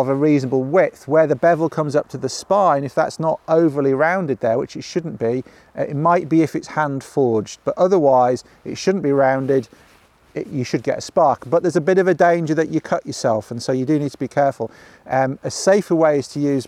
[0.00, 3.40] of a reasonable width where the bevel comes up to the spine if that's not
[3.48, 5.42] overly rounded there which it shouldn't be
[5.76, 7.60] uh, it might be if it's hand forged.
[7.64, 9.68] But otherwise it shouldn't be rounded.
[10.34, 11.48] It, you should get a spark.
[11.48, 13.98] But there's a bit of a danger that you cut yourself and so you do
[13.98, 14.70] need to be careful.
[15.06, 16.66] Um, a safer way is to use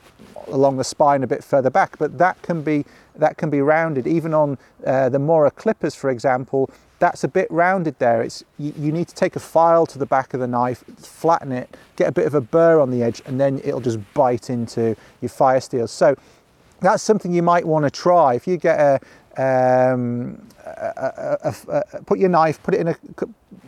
[0.49, 2.85] along the spine a bit further back but that can be
[3.17, 4.07] that can be rounded.
[4.07, 8.22] Even on uh, the Mora clippers for example that's a bit rounded there.
[8.22, 11.52] It's you, you, need to take a file to the back of the knife, flatten
[11.52, 14.48] it, get a bit of a burr on the edge, and then it'll just bite
[14.50, 15.87] into your fire steel.
[15.87, 16.16] So
[16.80, 18.35] that's something you might want to try.
[18.35, 22.96] If you get a, um, a, a, a, put your knife, put it in a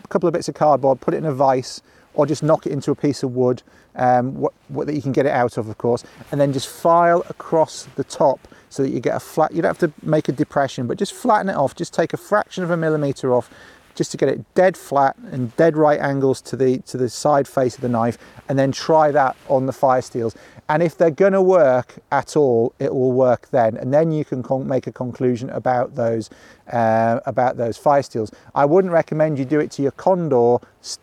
[0.09, 1.83] couple of bits of cardboard, put it in a vise,
[2.15, 3.63] or just knock it into a piece of wood
[3.99, 6.69] um, what, what, that you can get it out of, of course, and then just
[6.69, 10.29] file across the top so that you get a flat, you don't have to make
[10.29, 13.51] a depression, but just flatten it off, just take a fraction of a millimeter off
[13.99, 17.49] just to get it dead flat and dead right angles to the to the side
[17.49, 18.17] face of the knife
[18.49, 20.37] and then try that on the fire steels.
[20.69, 23.77] And if they're going to work at all it will work then.
[23.77, 26.31] And then you can con- make a conclusion about those
[26.73, 28.31] uh, about those fire steels.
[28.55, 30.59] I wouldn't recommend you do it to your condor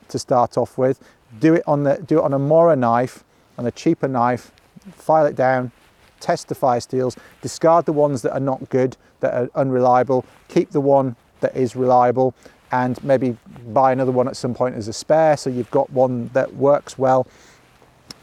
[0.08, 1.04] to start off with
[1.40, 3.24] do it on the do it on a mora knife
[3.58, 4.52] on a cheaper knife
[4.96, 5.72] file it down
[6.20, 10.72] test the fire steels, discard the ones that are not good, that are unreliable, keep
[10.72, 12.34] the one that is reliable,
[12.72, 16.30] and maybe buy another one at some point as a spare so you've got one
[16.34, 17.28] that works well.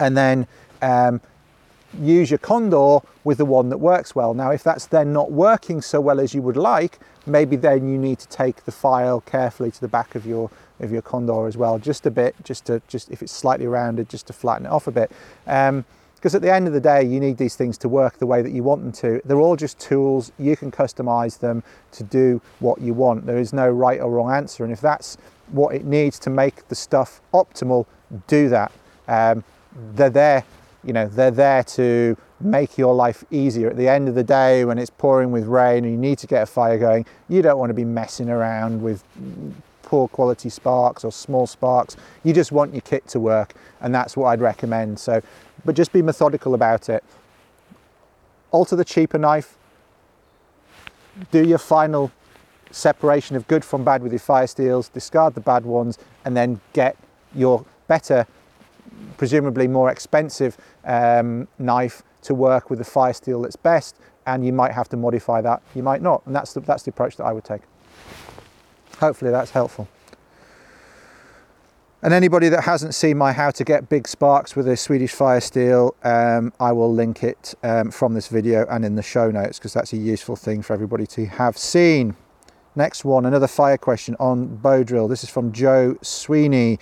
[0.00, 0.46] And then
[0.82, 1.20] um,
[2.00, 4.34] use your Condor with the one that works well.
[4.34, 7.98] Now, if that's then not working so well as you would like, maybe then you
[7.98, 10.50] need to take the file carefully to the back of your
[10.80, 14.08] of your Condor as well, just a bit, just to just if it's slightly rounded,
[14.08, 15.12] just to flatten it off a bit.
[15.46, 15.84] Um,
[16.16, 18.42] because at the end of the day, you need these things to work the way
[18.42, 19.20] that you want them to.
[19.24, 20.30] They're all just tools.
[20.38, 23.26] You can customize them to do what you want.
[23.26, 24.62] There is no right or wrong answer.
[24.62, 25.16] And if that's
[25.50, 27.86] what it needs to make the stuff optimal,
[28.28, 28.70] do that.
[29.08, 29.42] Um,
[29.94, 30.44] they're there
[30.84, 33.70] you know, they're there to make your life easier.
[33.70, 36.26] At the end of the day, when it's pouring with rain and you need to
[36.26, 39.04] get a fire going, you don't want to be messing around with
[39.82, 41.96] poor quality sparks or small sparks.
[42.24, 44.98] You just want your kit to work, and that's what I'd recommend.
[44.98, 45.22] So,
[45.64, 47.04] but just be methodical about it.
[48.50, 49.56] Alter the cheaper knife.
[51.30, 52.10] Do your final
[52.70, 56.60] separation of good from bad with your fire steels, discard the bad ones, and then
[56.72, 56.96] get
[57.34, 58.26] your better,
[59.16, 63.96] presumably more expensive um, knife to work with the fire steel that's best.
[64.26, 66.24] And you might have to modify that, you might not.
[66.26, 67.62] And that's the, that's the approach that I would take.
[68.98, 69.88] Hopefully that's helpful.
[72.04, 75.40] And anybody that hasn't seen my how to get big sparks with a Swedish fire
[75.40, 79.60] steel, um, I will link it um, from this video and in the show notes
[79.60, 82.16] because that's a useful thing for everybody to have seen.
[82.74, 85.06] Next one, another fire question on bow drill.
[85.06, 86.80] This is from Joe Sweeney.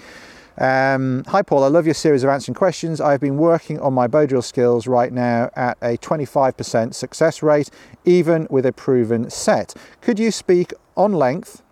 [0.60, 3.00] Um, Hi Paul, I love your series of answering questions.
[3.00, 7.70] I've been working on my bow drill skills right now at a 25% success rate,
[8.04, 9.74] even with a proven set.
[10.02, 11.62] Could you speak on length?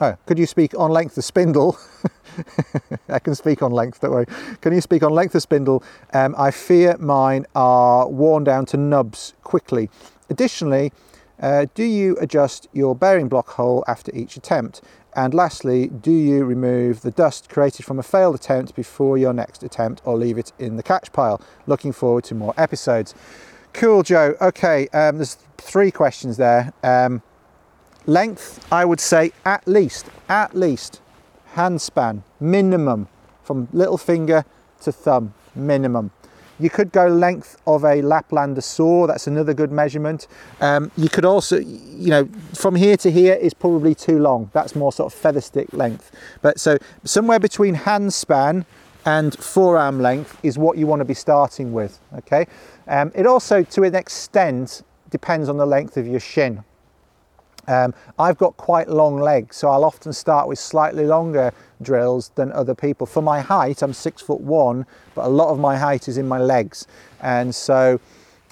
[0.00, 1.76] Oh, could you speak on length of spindle?
[3.08, 4.26] I can speak on length, don't worry.
[4.60, 5.82] Can you speak on length of spindle?
[6.12, 9.90] Um, I fear mine are worn down to nubs quickly.
[10.30, 10.92] Additionally,
[11.40, 14.80] uh, do you adjust your bearing block hole after each attempt?
[15.16, 19.62] And lastly, do you remove the dust created from a failed attempt before your next
[19.62, 21.40] attempt or leave it in the catch pile?
[21.66, 23.14] Looking forward to more episodes.
[23.72, 24.36] Cool, Joe.
[24.42, 26.74] Okay, um, there's three questions there.
[26.82, 27.22] Um,
[28.04, 31.00] length, I would say at least, at least
[31.54, 33.08] hand span, minimum,
[33.42, 34.44] from little finger
[34.82, 36.10] to thumb, minimum.
[36.58, 40.26] You could go length of a Laplander saw, that's another good measurement.
[40.60, 44.50] Um, you could also, you know, from here to here is probably too long.
[44.54, 46.12] That's more sort of feather stick length.
[46.40, 48.64] But so somewhere between hand span
[49.04, 52.46] and forearm length is what you want to be starting with, okay?
[52.88, 56.64] Um, it also, to an extent, depends on the length of your shin.
[57.68, 61.52] Um, I've got quite long legs, so I'll often start with slightly longer
[61.82, 63.06] drills than other people.
[63.06, 66.28] For my height, I'm six foot one, but a lot of my height is in
[66.28, 66.86] my legs.
[67.20, 68.00] And so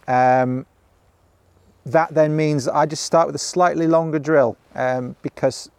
[0.08, 0.66] um,
[1.86, 5.70] that then means that I just start with a slightly longer drill um, because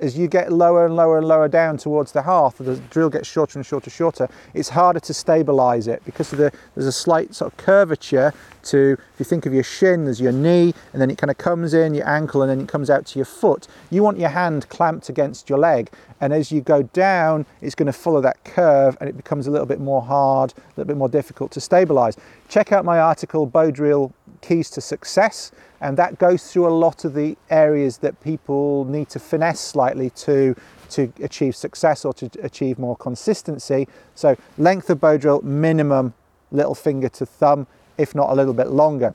[0.00, 3.28] as you get lower and lower and lower down towards the hearth, the drill gets
[3.28, 4.28] shorter and shorter, and shorter.
[4.54, 8.32] It's harder to stabilize it because the, there's a slight sort of curvature
[8.64, 11.38] to, if you think of your shin, there's your knee, and then it kind of
[11.38, 13.68] comes in your ankle, and then it comes out to your foot.
[13.90, 17.86] You want your hand clamped against your leg, and as you go down, it's going
[17.86, 20.96] to follow that curve, and it becomes a little bit more hard, a little bit
[20.96, 22.16] more difficult to stabilize.
[22.48, 27.04] Check out my article, Bow Drill Keys to Success and that goes through a lot
[27.04, 30.54] of the areas that people need to finesse slightly to
[30.90, 33.86] to achieve success or to achieve more consistency.
[34.14, 36.14] So length of bow drill minimum
[36.50, 37.66] little finger to thumb,
[37.96, 39.14] if not a little bit longer.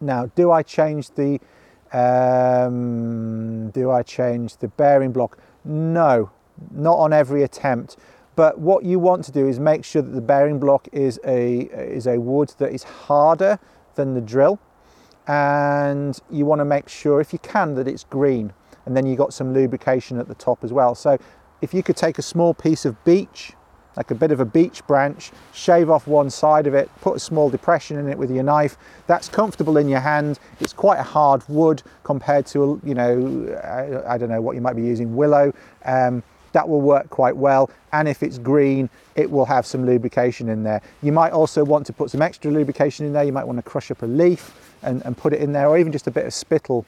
[0.00, 1.40] Now, do I change the
[1.92, 5.38] um, do I change the bearing block?
[5.64, 6.30] No,
[6.70, 7.96] not on every attempt.
[8.34, 11.60] But what you want to do is make sure that the bearing block is a
[11.60, 13.58] is a wood that is harder
[13.94, 14.60] than the drill
[15.26, 18.52] and you want to make sure if you can that it's green.
[18.84, 20.94] And then you got some lubrication at the top as well.
[20.94, 21.18] So
[21.60, 23.52] if you could take a small piece of beech
[23.96, 27.18] like a bit of a beech branch shave off one side of it put a
[27.18, 30.38] small depression in it with your knife that's comfortable in your hand.
[30.60, 34.60] It's quite a hard wood compared to you know I, I don't know what you
[34.60, 35.52] might be using willow.
[35.84, 36.22] Um,
[36.56, 40.62] that will work quite well and if it's green it will have some lubrication in
[40.62, 43.58] there you might also want to put some extra lubrication in there you might want
[43.58, 46.10] to crush up a leaf and, and put it in there, or even just a
[46.10, 46.86] bit of spittle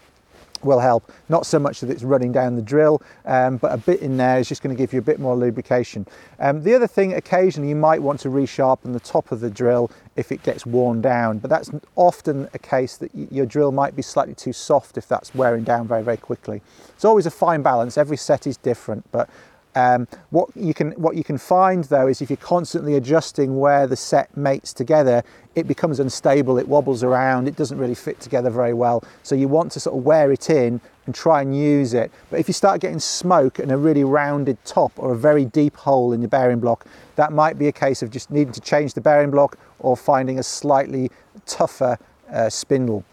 [0.63, 1.13] will help.
[1.29, 4.41] Not so much that it's running down the drill, um, but a bit in there
[4.41, 6.05] is just going to give you a bit more lubrication.
[6.41, 9.89] Um, the other thing, occasionally you might want to resharpen the top of the drill
[10.17, 14.03] if it gets worn down, but that's often a case that your drill might be
[14.03, 16.61] slightly too soft if that's wearing down very, very quickly.
[16.89, 17.97] It's always a fine balance.
[17.97, 19.31] Every set is different, but
[19.79, 23.87] um, what you can what you can find though is if you're constantly adjusting where
[23.87, 25.23] the set mates together,
[25.55, 26.59] it becomes unstable.
[26.59, 27.47] It wobbles around.
[27.47, 29.05] It doesn't really fit together very well.
[29.23, 32.11] So you want to sort of wear it in and try and use it.
[32.29, 35.77] But if you start getting smoke and a really rounded top or a very deep
[35.77, 38.95] hole in your bearing block, that might be a case of just needing to change
[38.95, 41.09] the bearing block or finding a slightly
[41.47, 41.97] tougher
[42.33, 43.05] uh, spindle.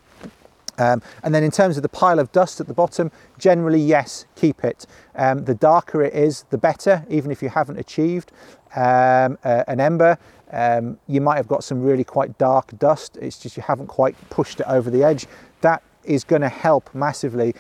[0.78, 4.26] Um, and then in terms of the pile of dust at the bottom, generally, yes,
[4.36, 4.86] keep it.
[5.16, 8.32] Um, the darker it is, the better, even if you haven't achieved
[8.76, 10.18] um, uh, an ember.
[10.52, 14.16] Um, you might have got some really quite dark dust, it's just you haven't quite
[14.30, 15.26] pushed it over the edge.
[15.62, 17.56] That is going to help massively.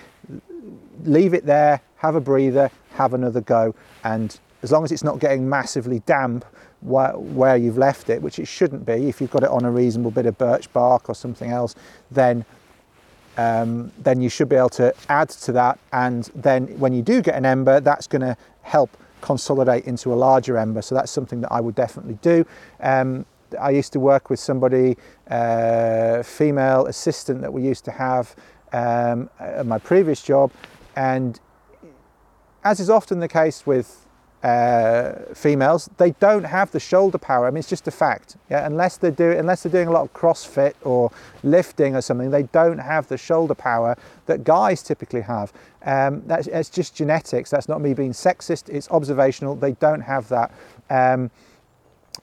[1.03, 5.19] Leave it there, have a breather, have another go, and as long as it's not
[5.19, 6.45] getting massively damp,
[6.81, 9.09] where, where you've left it, which it shouldn't be.
[9.09, 11.75] If you've got it on a reasonable bit of birch bark or something else,
[12.11, 12.45] then
[13.37, 15.79] um, then you should be able to add to that.
[15.91, 20.15] And then when you do get an ember, that's going to help consolidate into a
[20.15, 20.81] larger ember.
[20.81, 22.45] So that's something that I would definitely do.
[22.79, 23.25] Um,
[23.59, 24.97] I used to work with somebody,
[25.29, 28.35] uh, female assistant that we used to have
[28.73, 30.51] um, at my previous job,
[30.95, 31.39] and
[32.63, 34.04] as is often the case with
[34.45, 37.47] uh, females, they don't have the shoulder power.
[37.47, 38.37] I mean, it's just a fact.
[38.47, 38.67] Yeah?
[38.67, 42.43] Unless they're doing unless they're doing a lot of CrossFit or lifting or something, they
[42.43, 45.51] don't have the shoulder power that guys typically have.
[45.83, 47.49] Um, that's it's just genetics.
[47.49, 48.69] That's not me being sexist.
[48.69, 49.55] It's observational.
[49.55, 50.51] They don't have that.
[50.91, 51.31] Um,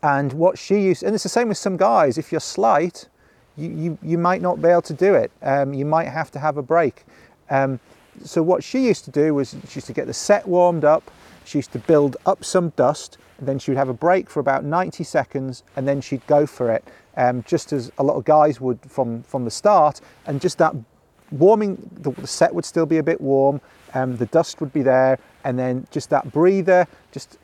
[0.04, 2.18] and what she used, and it's the same with some guys.
[2.18, 3.08] If you're slight,
[3.56, 5.32] you, you, you might not be able to do it.
[5.42, 7.04] Um, you might have to have a break.
[7.50, 7.80] Um,
[8.24, 11.10] so what she used to do was she used to get the set warmed up.
[11.44, 14.40] She used to build up some dust, and then she would have a break for
[14.40, 16.84] about 90 seconds, and then she'd go for it,
[17.16, 20.00] um, just as a lot of guys would from from the start.
[20.26, 20.74] And just that
[21.30, 23.60] warming, the, set would still be a bit warm,
[23.94, 27.38] um, the dust would be there, and then just that breather, just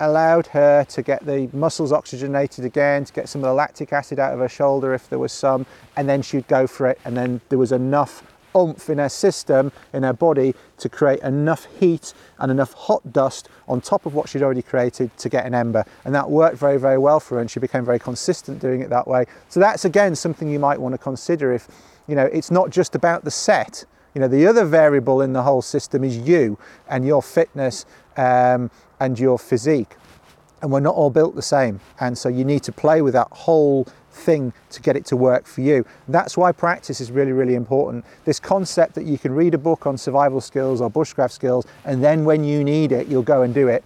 [0.00, 4.18] allowed her to get the muscles oxygenated again, to get some of the lactic acid
[4.18, 5.66] out of her shoulder if there was some,
[5.96, 6.98] and then she'd go for it.
[7.04, 8.22] And then there was enough
[8.56, 13.48] oomph in her system, in her body, to create enough heat and enough hot dust
[13.68, 15.84] on top of what she'd already created to get an ember.
[16.04, 18.90] And that worked very, very well for her, and she became very consistent doing it
[18.90, 19.26] that way.
[19.48, 21.68] So that's again something you might want to consider if,
[22.06, 23.84] you know, it's not just about the set.
[24.14, 26.56] You know, the other variable in the whole system is you
[26.88, 27.84] and your fitness
[28.16, 29.96] um, and your physique.
[30.62, 31.80] And we're not all built the same.
[32.00, 35.46] And so you need to play with that whole thing to get it to work
[35.46, 35.84] for you.
[36.08, 38.04] That's why practice is really, really important.
[38.24, 42.02] This concept that you can read a book on survival skills or bushcraft skills, and
[42.02, 43.84] then when you need it, you'll go and do it.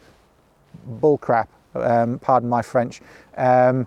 [1.01, 3.01] Bullcrap, um, pardon my French.
[3.37, 3.87] Um,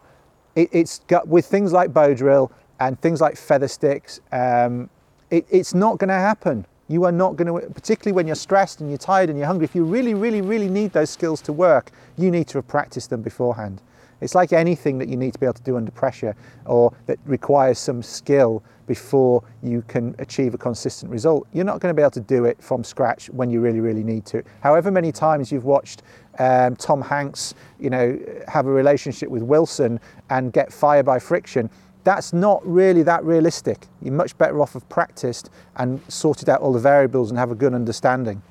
[0.55, 4.19] it, it's got with things like bow drill and things like feather sticks.
[4.31, 4.89] Um,
[5.29, 6.65] it, it's not going to happen.
[6.87, 9.63] You are not going to, particularly when you're stressed and you're tired and you're hungry,
[9.63, 13.09] if you really, really, really need those skills to work, you need to have practiced
[13.09, 13.81] them beforehand.
[14.21, 17.19] It's like anything that you need to be able to do under pressure or that
[17.25, 21.47] requires some skill before you can achieve a consistent result.
[21.53, 24.03] You're not going to be able to do it from scratch when you really, really
[24.03, 24.43] need to.
[24.61, 26.03] However many times you've watched
[26.39, 29.99] um, Tom Hanks, you know, have a relationship with Wilson
[30.29, 31.69] and get fire by friction,
[32.03, 33.87] that's not really that realistic.
[34.01, 37.55] You're much better off of practiced and sorted out all the variables and have a
[37.55, 38.41] good understanding.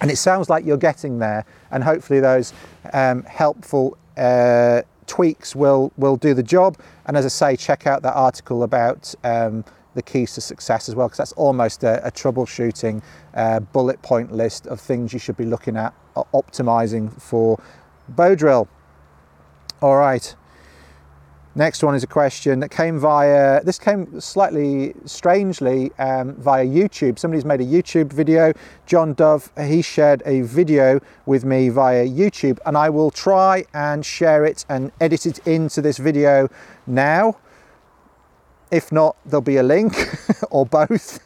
[0.00, 2.52] And it sounds like you're getting there, and hopefully those
[2.92, 6.78] um, helpful uh, tweaks will will do the job.
[7.06, 10.94] And as I say, check out that article about um, the keys to success as
[10.94, 13.02] well, because that's almost a, a troubleshooting
[13.34, 17.60] uh, bullet point list of things you should be looking at, optimizing for
[18.08, 18.68] bow drill.
[19.80, 20.34] All right.
[21.56, 27.16] Next one is a question that came via, this came slightly strangely um, via YouTube.
[27.16, 28.52] Somebody's made a YouTube video.
[28.86, 34.04] John Dove, he shared a video with me via YouTube, and I will try and
[34.04, 36.48] share it and edit it into this video
[36.88, 37.36] now.
[38.72, 39.94] If not, there'll be a link
[40.50, 41.24] or both.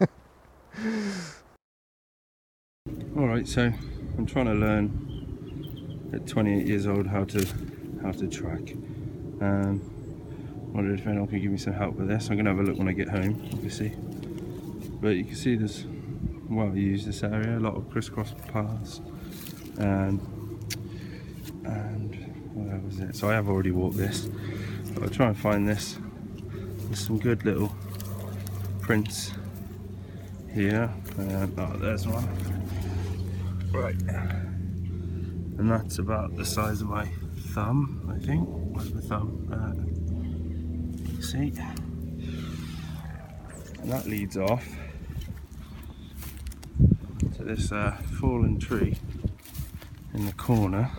[3.16, 3.72] All right, so
[4.18, 7.46] I'm trying to learn at 28 years old how to
[8.02, 8.74] how to track.
[9.40, 9.97] Um,
[10.78, 12.30] wondered if anyone could give me some help with this.
[12.30, 13.96] I'm to have a look when I get home, obviously.
[15.00, 15.84] But you can see there's
[16.48, 19.00] well used this area, a lot of crisscross paths.
[19.78, 20.20] And,
[21.64, 22.14] and
[22.54, 23.16] where was it?
[23.16, 24.28] So I have already walked this.
[24.94, 25.98] But I'll try and find this.
[26.84, 27.74] There's some good little
[28.80, 29.32] prints
[30.54, 30.88] here.
[31.18, 32.28] Uh, oh, there's one.
[33.72, 34.00] Right.
[35.58, 37.08] And that's about the size of my
[37.52, 38.46] thumb, I think.
[38.48, 39.48] Where's my thumb?
[39.52, 39.87] Uh,
[41.28, 41.52] see
[43.82, 44.66] and that leads off
[47.36, 48.96] to this uh, fallen tree
[50.14, 50.90] in the corner.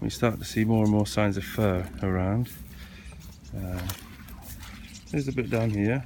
[0.00, 2.50] We start to see more and more signs of fur around.
[3.56, 3.80] Uh,
[5.10, 6.04] there's a bit down here.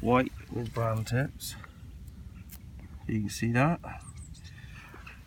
[0.00, 1.54] White with brown tips.
[3.06, 3.78] You can see that.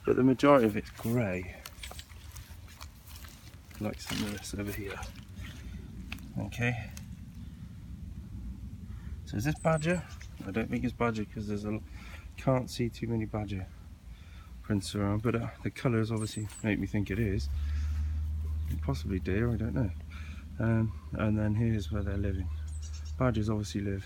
[0.08, 1.56] But the majority of it's grey.
[3.80, 5.00] Like some of this over here
[6.40, 6.92] Okay.
[9.26, 10.02] So is this badger?
[10.48, 11.80] I don't think it's badger because there's a
[12.38, 13.66] can't see too many badger
[14.64, 17.50] prints around, but uh, the colours obviously make me think it is.
[18.82, 19.92] Possibly deer, I don't know.
[20.60, 22.50] Um, and then here's where they're living.
[23.20, 24.06] Badgers obviously live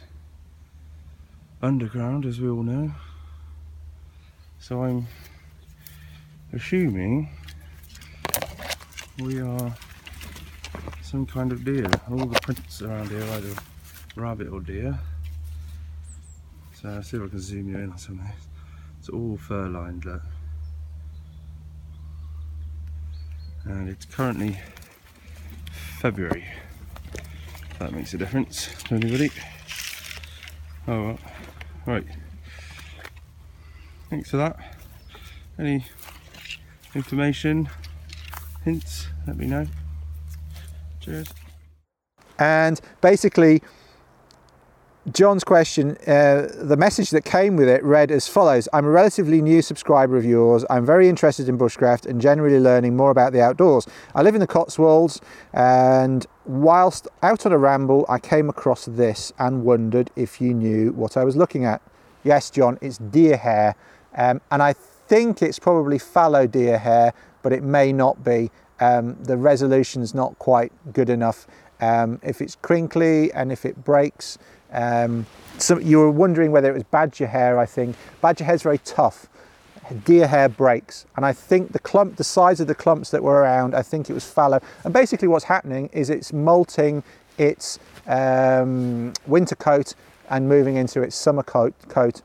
[1.62, 2.92] underground, as we all know.
[4.60, 5.08] So I'm
[6.52, 7.30] assuming
[9.20, 9.74] we are
[11.08, 11.90] some kind of deer.
[12.12, 13.56] All the prints around here are either
[14.18, 15.00] rabbit or deer.
[16.74, 18.48] So I'll see if I can zoom you in on some of these.
[19.00, 20.22] It's all fur lined look.
[23.64, 24.60] And it's currently
[26.02, 26.44] February.
[27.80, 29.32] That makes a difference to anybody.
[30.90, 31.18] Oh
[31.86, 32.06] right.
[34.10, 34.60] Thanks for that.
[35.58, 35.86] Any
[36.94, 37.70] information,
[38.66, 39.68] hints, let me know.
[41.08, 41.34] Cheers.
[42.38, 43.62] And basically,
[45.14, 49.42] John's question, uh, the message that came with it read as follows I'm a relatively
[49.42, 50.66] new subscriber of yours.
[50.70, 53.88] I'm very interested in bushcraft and generally learning more about the outdoors.
[54.14, 55.22] I live in the Cotswolds,
[55.54, 60.92] and whilst out on a ramble, I came across this and wondered if you knew
[60.92, 61.82] what I was looking at.
[62.26, 63.76] Yes, John, it's deer hair,
[64.18, 68.52] um, and I think it's probably fallow deer hair, but it may not be.
[68.80, 71.48] Um, the resolution's not quite good enough.
[71.80, 74.38] Um, if it's crinkly and if it breaks,
[74.72, 75.26] um,
[75.58, 77.96] so you were wondering whether it was badger hair, I think.
[78.22, 79.28] Badger hair is very tough.
[80.06, 81.06] Deer hair breaks.
[81.16, 84.10] And I think the clump, the size of the clumps that were around, I think
[84.10, 84.60] it was fallow.
[84.84, 87.04] And basically what's happening is it's molting
[87.38, 89.94] its um, winter coat
[90.30, 92.22] and moving into its summer coat, coat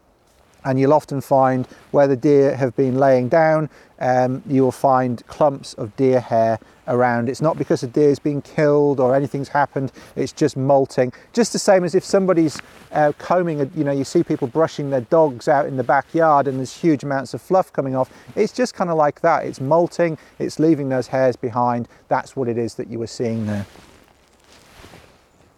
[0.64, 3.68] and you'll often find where the deer have been laying down,
[4.00, 6.58] um, you will find clumps of deer hair
[6.88, 7.28] around.
[7.28, 11.12] It's not because a deer's been killed or anything's happened, it's just molting.
[11.32, 12.60] Just the same as if somebody's
[12.90, 16.48] uh, combing, a, you know, you see people brushing their dogs out in the backyard
[16.48, 18.10] and there's huge amounts of fluff coming off.
[18.34, 19.46] It's just kind of like that.
[19.46, 21.88] It's molting, it's leaving those hairs behind.
[22.08, 23.66] That's what it is that you were seeing there.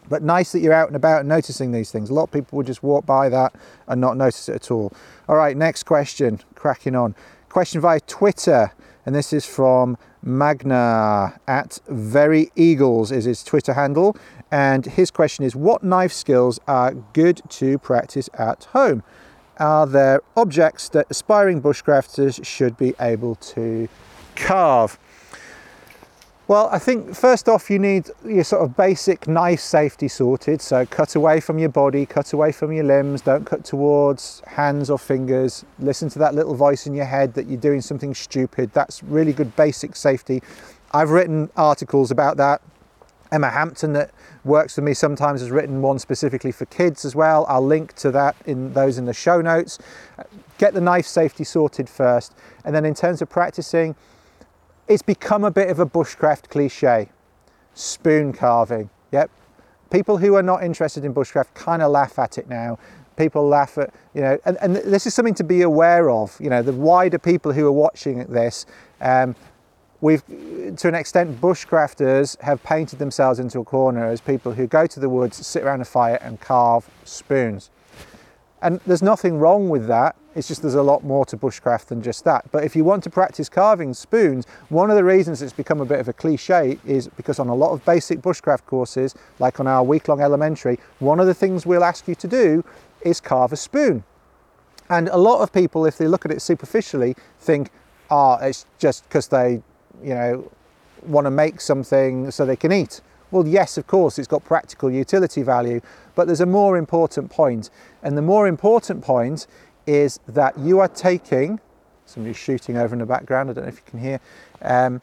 [0.08, 2.10] But nice that you're out and about and noticing these things.
[2.10, 3.54] A lot of people would just walk by that
[3.88, 4.92] and not notice it at all.
[5.28, 7.14] All right, next question, cracking on.
[7.48, 8.72] Question via Twitter,
[9.06, 14.16] and this is from Magna at Very Eagles is his Twitter handle.
[14.50, 19.02] And his question is What knife skills are good to practice at home?
[19.58, 23.88] Are there objects that aspiring bushcrafters should be able to
[24.34, 24.98] carve?
[26.46, 30.60] Well, I think first off, you need your sort of basic knife safety sorted.
[30.60, 34.90] So, cut away from your body, cut away from your limbs, don't cut towards hands
[34.90, 35.64] or fingers.
[35.78, 38.70] Listen to that little voice in your head that you're doing something stupid.
[38.74, 40.42] That's really good basic safety.
[40.92, 42.60] I've written articles about that.
[43.32, 44.10] Emma Hampton, that
[44.44, 47.46] works with me sometimes, has written one specifically for kids as well.
[47.48, 49.78] I'll link to that in those in the show notes.
[50.58, 52.34] Get the knife safety sorted first.
[52.66, 53.96] And then, in terms of practicing,
[54.88, 57.08] it's become a bit of a bushcraft cliche.
[57.74, 58.90] Spoon carving.
[59.12, 59.30] Yep.
[59.90, 62.78] People who are not interested in bushcraft kind of laugh at it now.
[63.16, 66.36] People laugh at, you know, and, and this is something to be aware of.
[66.40, 68.66] You know, the wider people who are watching this,
[69.00, 69.36] um,
[70.00, 74.86] we've, to an extent, bushcrafters have painted themselves into a corner as people who go
[74.86, 77.70] to the woods, sit around a fire and carve spoons.
[78.64, 80.16] And there's nothing wrong with that.
[80.34, 82.50] It's just there's a lot more to bushcraft than just that.
[82.50, 85.84] But if you want to practice carving spoons, one of the reasons it's become a
[85.84, 89.66] bit of a cliche is because on a lot of basic bushcraft courses, like on
[89.66, 92.64] our week long elementary, one of the things we'll ask you to do
[93.02, 94.02] is carve a spoon.
[94.88, 97.70] And a lot of people, if they look at it superficially, think,
[98.10, 99.62] ah, oh, it's just because they,
[100.02, 100.50] you know,
[101.02, 103.02] want to make something so they can eat.
[103.34, 105.80] Well, yes, of course, it's got practical utility value,
[106.14, 107.68] but there's a more important point.
[108.00, 109.48] And the more important point
[109.88, 111.58] is that you are taking,
[112.06, 114.20] somebody's shooting over in the background, I don't know if you can hear,
[114.62, 115.02] um,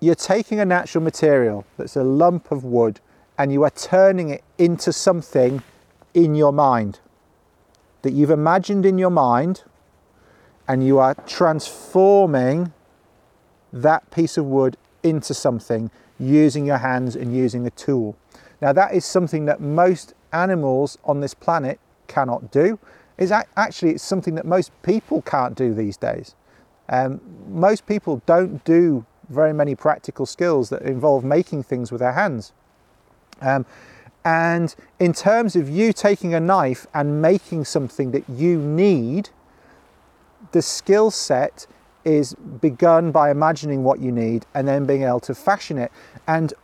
[0.00, 2.98] you're taking a natural material that's a lump of wood
[3.38, 5.62] and you are turning it into something
[6.12, 6.98] in your mind
[8.02, 9.62] that you've imagined in your mind
[10.66, 12.72] and you are transforming
[13.72, 15.88] that piece of wood into something
[16.20, 18.16] using your hands and using a tool.
[18.60, 22.78] Now, that is something that most animals on this planet cannot do.
[23.18, 26.34] Is actually it's something that most people can't do these days.
[26.88, 32.12] Um, most people don't do very many practical skills that involve making things with their
[32.12, 32.52] hands.
[33.40, 33.64] Um,
[34.24, 39.30] and in terms of you taking a knife and making something that you need,
[40.52, 41.66] the skill set
[42.04, 45.92] is begun by imagining what you need and then being able to fashion it.
[46.26, 46.54] And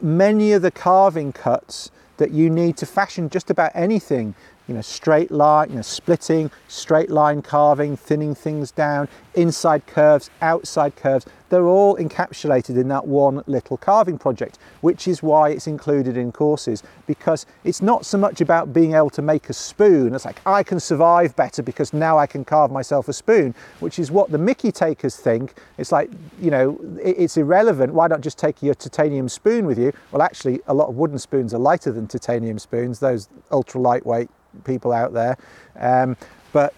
[0.00, 4.34] many of the carving cuts that you need to fashion just about anything
[4.68, 10.30] you know, straight line, you know, splitting, straight line carving, thinning things down, inside curves,
[10.40, 11.26] outside curves.
[11.48, 16.32] They're all encapsulated in that one little carving project, which is why it's included in
[16.32, 20.12] courses because it's not so much about being able to make a spoon.
[20.14, 24.00] It's like I can survive better because now I can carve myself a spoon, which
[24.00, 25.54] is what the Mickey takers think.
[25.78, 26.10] It's like,
[26.40, 27.94] you know, it's irrelevant.
[27.94, 29.92] Why not just take your titanium spoon with you?
[30.10, 34.28] Well, actually, a lot of wooden spoons are lighter than titanium spoons, those ultra lightweight
[34.64, 35.36] people out there.
[35.78, 36.16] Um,
[36.52, 36.74] but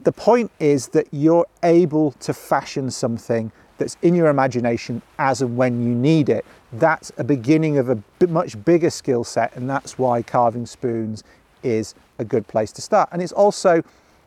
[0.00, 5.56] the point is that you're able to fashion something that's in your imagination as and
[5.56, 6.44] when you need it.
[6.72, 11.24] That's a beginning of a much bigger skill set, and that's why carving spoons
[11.62, 13.08] is a good place to start.
[13.12, 13.82] And it's also,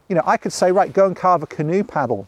[0.10, 2.28] you know, I could say, right, go and carve a canoe paddle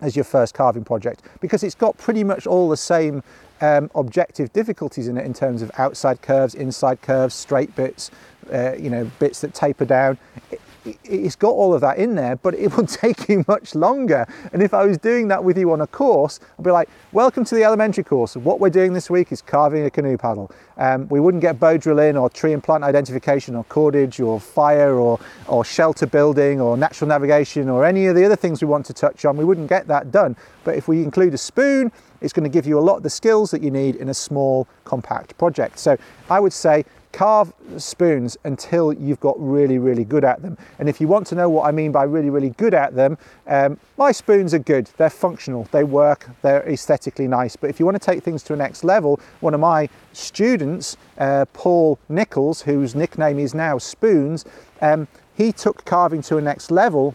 [0.00, 3.22] as your first carving project because it's got pretty much all the same
[3.62, 8.10] um, objective difficulties in it in terms of outside curves, inside curves, straight bits,
[8.52, 10.18] uh, you know, bits that taper down.
[10.50, 10.60] It,
[11.04, 14.26] it's got all of that in there, but it will take you much longer.
[14.52, 17.44] And if I was doing that with you on a course, I'd be like, welcome
[17.44, 18.36] to the elementary course.
[18.36, 20.50] What we're doing this week is carving a canoe paddle.
[20.76, 24.40] Um, we wouldn't get bow drill in or tree and plant identification or cordage or
[24.40, 28.66] fire or, or shelter building or natural navigation or any of the other things we
[28.66, 29.36] want to touch on.
[29.36, 30.36] We wouldn't get that done.
[30.64, 31.92] But if we include a spoon,
[32.22, 34.14] it's going to give you a lot of the skills that you need in a
[34.14, 35.78] small, compact project.
[35.78, 35.96] So
[36.30, 40.56] I would say carve spoons until you've got really, really good at them.
[40.78, 43.18] And if you want to know what I mean by really, really good at them,
[43.46, 44.88] um, my spoons are good.
[44.96, 47.54] They're functional, they work, they're aesthetically nice.
[47.54, 50.96] But if you want to take things to a next level, one of my students,
[51.18, 54.44] uh, Paul Nichols, whose nickname is now Spoons,
[54.80, 57.14] um, he took carving to a next level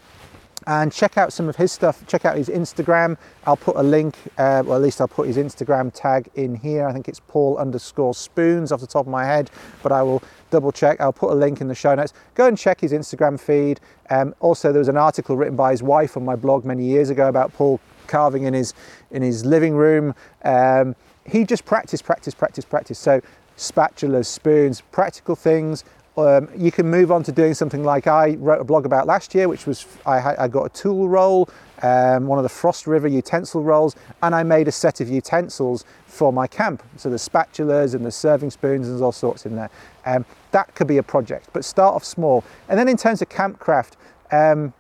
[0.67, 2.05] and check out some of his stuff.
[2.07, 3.17] Check out his Instagram.
[3.45, 6.85] I'll put a link, uh, well, at least I'll put his Instagram tag in here.
[6.85, 9.49] I think it's Paul underscore spoons off the top of my head,
[9.81, 10.99] but I will double check.
[10.99, 12.13] I'll put a link in the show notes.
[12.35, 13.79] Go and check his Instagram feed.
[14.09, 17.09] Um, also, there was an article written by his wife on my blog many years
[17.09, 18.73] ago about Paul carving in his
[19.11, 20.13] in his living room.
[20.43, 20.95] Um,
[21.25, 22.99] he just practiced, practice, practice, practice.
[22.99, 23.21] So
[23.57, 25.83] spatulas, spoons, practical things,
[26.17, 29.35] um, you can move on to doing something like I wrote a blog about last
[29.35, 31.49] year, which was I, I got a tool roll,
[31.83, 35.85] um, one of the Frost River utensil rolls, and I made a set of utensils
[36.07, 36.81] for my camp.
[36.95, 39.69] So the spatulas and the serving spoons and all sorts in there.
[40.05, 42.43] Um, that could be a project, but start off small.
[42.67, 43.93] And then in terms of campcraft,
[44.31, 44.73] um,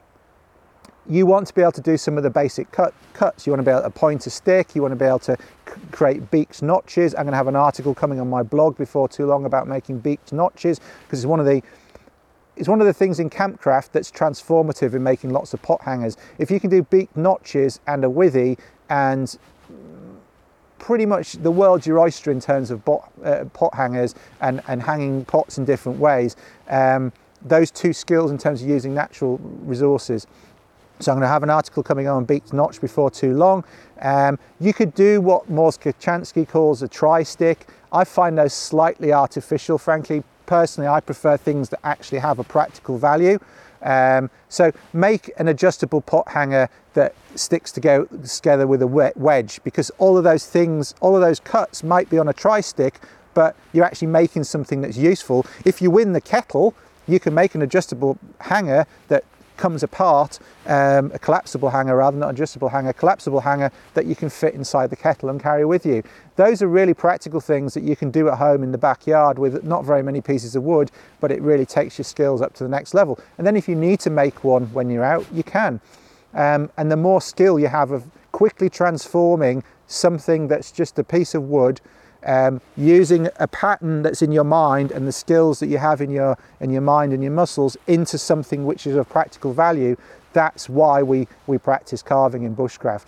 [1.09, 3.47] you want to be able to do some of the basic cut, cuts.
[3.47, 5.37] You want to be able to point a stick, you want to be able to
[5.91, 7.15] create beaked notches.
[7.15, 9.99] I'm going to have an article coming on my blog before too long about making
[9.99, 11.61] beaked notches because it's one of the
[12.55, 16.17] it's one of the things in campcraft that's transformative in making lots of pot hangers.
[16.39, 18.57] If you can do beaked notches and a withy
[18.89, 19.37] and
[20.79, 24.81] pretty much the world's your oyster in terms of pot, uh, pot hangers and, and
[24.81, 26.35] hanging pots in different ways.
[26.67, 30.25] Um, those two skills in terms of using natural resources
[30.99, 33.63] so I'm going to have an article coming on Beaked Notch before too long.
[34.01, 37.67] Um, you could do what Mors Kochanski calls a tri-stick.
[37.91, 40.23] I find those slightly artificial, frankly.
[40.45, 43.37] Personally, I prefer things that actually have a practical value.
[43.81, 49.59] Um, so make an adjustable pot hanger that sticks to go together with a wedge
[49.63, 52.99] because all of those things, all of those cuts might be on a tri-stick,
[53.35, 55.45] but you're actually making something that's useful.
[55.63, 56.73] If you win the kettle,
[57.07, 59.23] you can make an adjustable hanger that
[59.57, 64.15] comes apart, um, a collapsible hanger rather than an adjustable hanger, collapsible hanger that you
[64.15, 66.03] can fit inside the kettle and carry with you.
[66.35, 69.63] Those are really practical things that you can do at home in the backyard with
[69.63, 72.69] not very many pieces of wood, but it really takes your skills up to the
[72.69, 73.19] next level.
[73.37, 75.81] And then if you need to make one when you're out, you can.
[76.33, 81.33] Um, and the more skill you have of quickly transforming something that's just a piece
[81.33, 81.81] of wood
[82.25, 86.09] um, using a pattern that's in your mind and the skills that you have in
[86.09, 89.95] your in your mind and your muscles into something which is of practical value
[90.33, 93.05] that's why we we practice carving in bushcraft.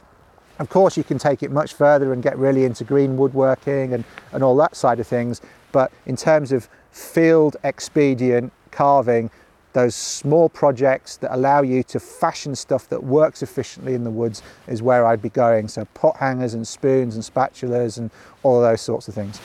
[0.58, 4.04] Of course you can take it much further and get really into green woodworking and
[4.32, 5.42] and all that side of things
[5.72, 9.30] but in terms of field expedient carving
[9.84, 14.42] those small projects that allow you to fashion stuff that works efficiently in the woods
[14.68, 15.68] is where I'd be going.
[15.68, 18.12] So pot hangers and spoons and spatulas and
[18.44, 19.40] all those sorts of things.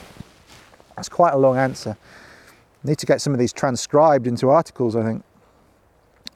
[0.96, 1.96] That's quite a long answer.
[2.82, 5.22] Need to get some of these transcribed into articles, I think.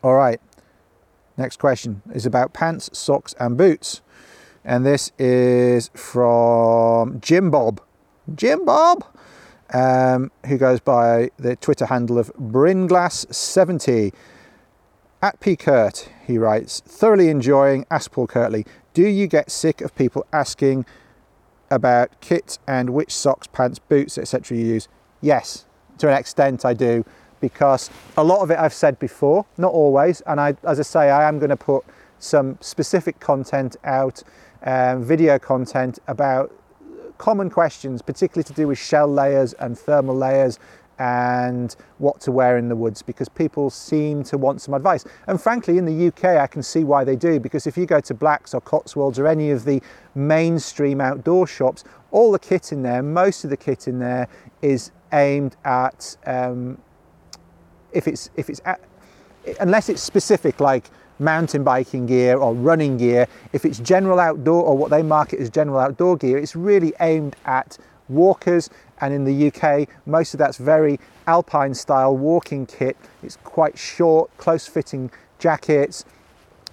[0.02, 0.40] All right.
[1.36, 4.00] Next question is about pants, socks, and boots.
[4.64, 7.80] And this is from Jim Bob.
[8.34, 9.04] Jim Bob
[9.72, 14.12] um, who goes by the Twitter handle of Bringlass70.
[15.20, 15.56] At P.
[15.56, 18.64] Kurt, he writes, thoroughly enjoying Ask Paul Kirtley.
[18.94, 20.86] Do you get sick of people asking
[21.70, 24.56] about kit and which socks, pants, boots, etc.
[24.56, 24.88] you use?
[25.20, 25.66] Yes,
[25.98, 27.04] to an extent I do,
[27.40, 30.20] because a lot of it I've said before, not always.
[30.22, 31.84] And I, as I say, I am going to put
[32.18, 34.22] some specific content out,
[34.62, 36.52] um, video content about
[37.18, 40.58] common questions, particularly to do with shell layers and thermal layers
[40.98, 45.04] and what to wear in the woods because people seem to want some advice.
[45.26, 48.00] And frankly, in the UK, I can see why they do because if you go
[48.00, 49.80] to Blacks or Cotswolds or any of the
[50.14, 54.28] mainstream outdoor shops, all the kit in there, most of the kit in there
[54.60, 56.78] is aimed at um,
[57.92, 58.80] if it's if it's at,
[59.60, 64.76] unless it's specific like mountain biking gear or running gear, if it's general outdoor or
[64.76, 68.70] what they market as general outdoor gear, it's really aimed at walkers.
[69.00, 72.96] And in the UK most of that's very alpine style walking kit.
[73.22, 76.04] It's quite short close fitting jackets.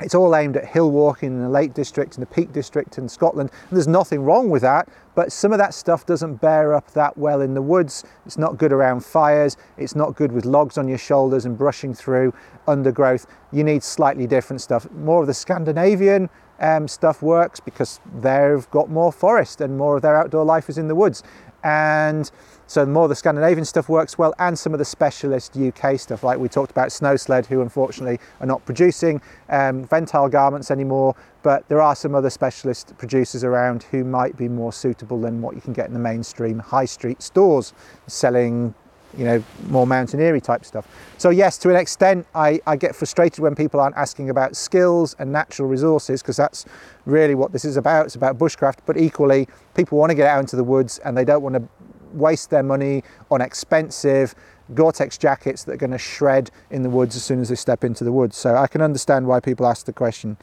[0.02, 3.08] It's all aimed at hill walking in the Lake District and the Peak District in
[3.08, 3.50] Scotland.
[3.70, 7.18] And there's nothing wrong with that, but some of that stuff doesn't bear up that
[7.18, 8.04] well in the woods.
[8.26, 9.58] It's not good around fires.
[9.78, 12.34] It's not good with logs on your shoulders and brushing through
[12.68, 13.26] undergrowth.
[13.52, 14.90] You need slightly different stuff.
[14.92, 20.02] More of the Scandinavian um, stuff works because they've got more forest and more of
[20.02, 21.24] their outdoor life is in the woods
[21.66, 22.32] and
[22.68, 26.40] so more the Scandinavian stuff works well and some of the specialist UK stuff like
[26.40, 31.82] we talked about Snowsled who unfortunately are not producing um, Ventile garments anymore but there
[31.82, 35.74] are some other specialist producers around who might be more suitable than what you can
[35.74, 37.74] get in the mainstream high street stores
[38.08, 38.74] selling
[39.18, 40.88] you know more mountaineery type stuff.
[41.18, 45.16] So yes to an extent I, I get frustrated when people aren't asking about skills
[45.20, 46.66] and natural resources because that's
[47.06, 48.08] really what this is about.
[48.08, 51.26] It's about bushcraft but equally people want to get out into the woods and they
[51.26, 51.68] don't want to
[52.14, 54.36] waste their money on expensive
[54.74, 57.84] Gore-Tex jackets that are going to shred in the woods as soon as they step
[57.84, 60.38] into the woods so I can understand why people ask the question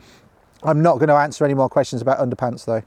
[0.63, 2.83] I'm not going to answer any more questions about underpants though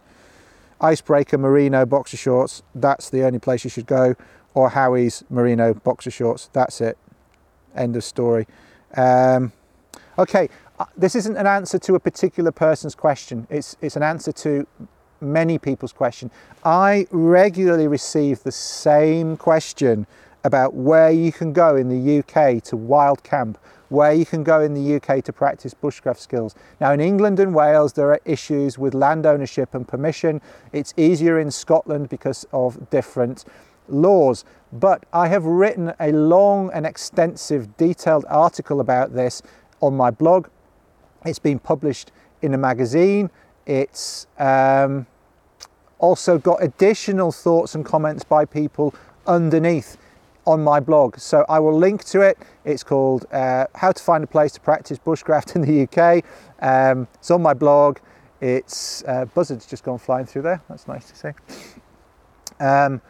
[0.80, 4.16] icebreaker merino boxer shorts that's the only place you should go
[4.56, 6.50] or Howie's merino boxer shorts.
[6.54, 6.98] That's it.
[7.76, 8.48] End of story.
[8.96, 9.52] Um,
[10.18, 10.50] okay,
[10.80, 13.46] uh, this isn't an answer to a particular person's question.
[13.50, 14.66] It's it's an answer to
[15.22, 16.32] many people's question.
[16.64, 20.08] I regularly receive the same question
[20.44, 23.58] about where you can go in the UK to wild camp,
[23.90, 26.56] where you can go in the UK to practice bushcraft skills.
[26.80, 30.42] Now, in England and Wales, there are issues with land ownership and permission.
[30.72, 33.46] It's easier in Scotland because of different
[33.88, 34.46] laws.
[34.72, 39.42] But I have written a long and extensive detailed article about this
[39.82, 40.48] on my blog.
[41.26, 42.12] It's been published
[42.42, 43.30] in a magazine.
[43.66, 45.08] It's um,
[46.00, 48.94] also got additional thoughts and comments by people
[49.26, 49.98] underneath
[50.46, 51.18] on my blog.
[51.18, 52.38] So I will link to it.
[52.64, 56.24] It's called uh, How to Find a Place to Practice Bushcraft in the UK.
[56.62, 57.98] Um, it's on my blog.
[58.42, 60.62] It's uh, buzzards just gone flying through there.
[60.70, 61.84] That's nice to see.
[62.60, 63.02] Um,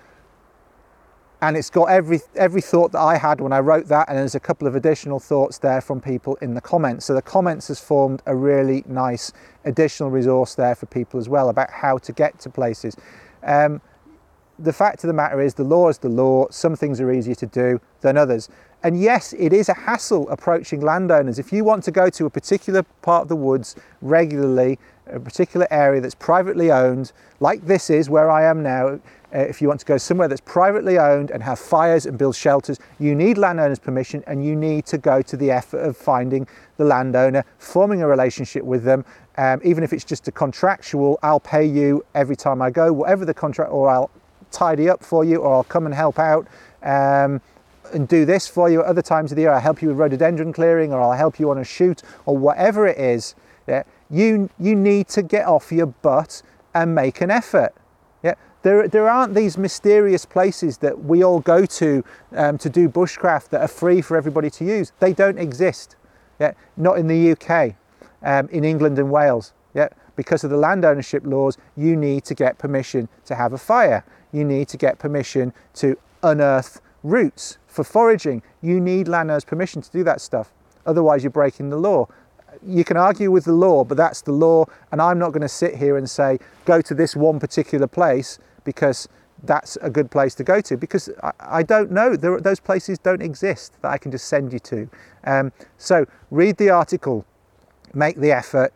[1.46, 4.34] and it's got every every thought that I had when I wrote that and there's
[4.34, 7.06] a couple of additional thoughts there from people in the comments.
[7.06, 9.32] So the comments has formed a really nice
[9.64, 12.98] additional resource there for people as well about how to get to places.
[13.44, 13.80] Um,
[14.58, 16.48] the fact of the matter is the law is the law.
[16.50, 18.50] Some things are easier to do than others.
[18.82, 21.38] And yes it is a hassle approaching landowners.
[21.38, 25.68] If you want to go to a particular part of the woods regularly a particular
[25.70, 29.00] area that's privately owned like this is where I am now
[29.36, 32.36] uh, if you want to go somewhere that's privately owned and have fires and build
[32.36, 36.48] shelters, you need landowner's permission and you need to go to the effort of finding
[36.78, 39.04] the landowner, forming a relationship with them.
[39.38, 43.26] Um, even if it's just a contractual, I'll pay you every time I go, whatever
[43.26, 44.10] the contract, or I'll
[44.52, 46.48] tidy up for you, or I'll come and help out.
[46.82, 47.42] Um,
[47.94, 49.52] and do this for you at other times of the year.
[49.52, 52.88] I'll help you with rhododendron clearing, or I'll help you on a shoot, or whatever
[52.88, 53.36] it is.
[53.68, 56.42] Yeah, you you need to get off your butt
[56.74, 57.74] and make an effort.
[58.66, 62.04] There, there aren't these mysterious places that we all go to
[62.36, 64.92] um, to do bushcraft that are free for everybody to use.
[65.00, 65.96] They don't exist.
[66.40, 66.54] Yeah?
[66.76, 67.76] Not in the UK,
[68.24, 69.54] um, in England and Wales.
[69.76, 69.90] Yeah?
[70.16, 74.04] Because of the land ownership laws, you need to get permission to have a fire.
[74.32, 78.42] You need to get permission to unearth roots for foraging.
[78.64, 80.52] You need landowner's permission to do that stuff.
[80.88, 82.08] Otherwise, you're breaking the law
[82.66, 85.50] you can argue with the law, but that's the law, and I'm not going to
[85.50, 89.08] sit here and say, go to this one particular place because
[89.44, 92.98] that's a good place to go to because I, I don't know there, those places
[92.98, 94.90] don't exist that I can just send you to.
[95.24, 97.26] Um, so read the article
[97.96, 98.74] make the effort.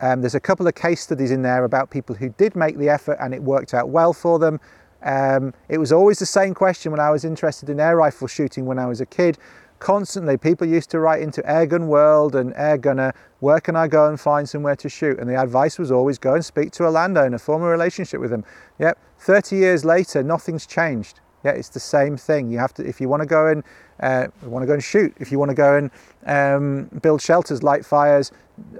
[0.00, 2.88] Um, there's a couple of case studies in there about people who did make the
[2.88, 4.58] effort and it worked out well for them.
[5.02, 8.64] Um, it was always the same question when I was interested in air rifle shooting
[8.64, 9.38] when I was a kid
[9.78, 14.08] constantly people used to write into Airgun World and Air Gunner, where can I go
[14.08, 15.18] and find somewhere to shoot?
[15.18, 18.30] And the advice was always go and speak to a landowner, form a relationship with
[18.30, 18.44] them.
[18.78, 21.20] Yep, 30 years later, nothing's changed.
[21.44, 22.50] Yeah, it's the same thing.
[22.50, 23.62] You have to, if you want to go and
[24.00, 25.90] uh, want to go and shoot, if you want to go and
[26.26, 28.32] um, build shelters, light fires,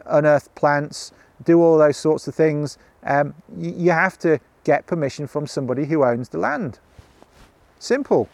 [0.06, 1.12] unearth plants,
[1.44, 5.84] do all those sorts of things, um, you, you have to get permission from somebody
[5.84, 6.78] who owns the land.
[7.78, 8.30] Simple.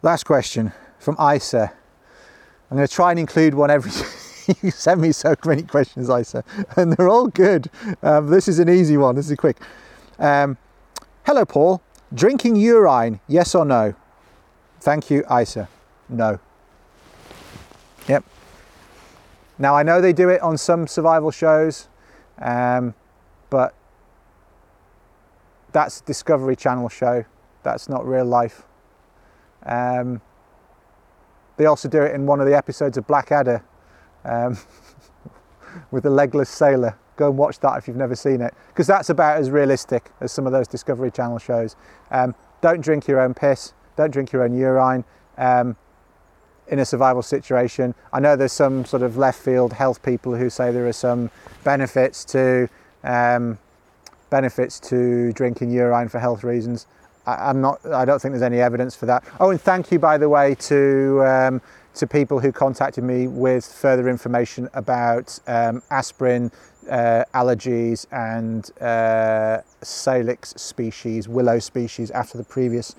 [0.00, 1.72] Last question from Isa.
[2.70, 3.90] I'm going to try and include one every.
[4.62, 6.44] you send me so many questions, Isa,
[6.76, 7.68] and they're all good.
[8.02, 9.16] Um, this is an easy one.
[9.16, 9.58] This is quick.
[10.20, 10.56] Um,
[11.26, 11.82] hello, Paul.
[12.14, 13.94] Drinking urine, yes or no?
[14.80, 15.68] Thank you, Isa.
[16.08, 16.38] No.
[18.06, 18.24] Yep.
[19.58, 21.88] Now I know they do it on some survival shows,
[22.38, 22.94] um,
[23.50, 23.74] but
[25.72, 27.24] that's Discovery Channel show.
[27.64, 28.62] That's not real life.
[29.64, 30.20] Um,
[31.56, 33.62] they also do it in one of the episodes of Blackadder
[34.24, 34.56] um,
[35.90, 36.96] with the legless sailor.
[37.16, 40.30] Go and watch that if you've never seen it, because that's about as realistic as
[40.30, 41.74] some of those Discovery Channel shows.
[42.12, 43.74] Um, don't drink your own piss.
[43.96, 45.04] Don't drink your own urine
[45.36, 45.76] um,
[46.68, 47.94] in a survival situation.
[48.12, 51.30] I know there's some sort of left field health people who say there are some
[51.64, 52.68] benefits to
[53.02, 53.58] um,
[54.30, 56.86] benefits to drinking urine for health reasons.
[57.28, 57.84] I, am not.
[57.86, 59.24] I don't think there's any evidence for that.
[59.38, 61.62] Oh, and thank you, by the way, to um,
[61.94, 66.50] to people who contacted me with further information about um, aspirin
[66.88, 72.94] uh, allergies and uh, salix species, willow species, after the previous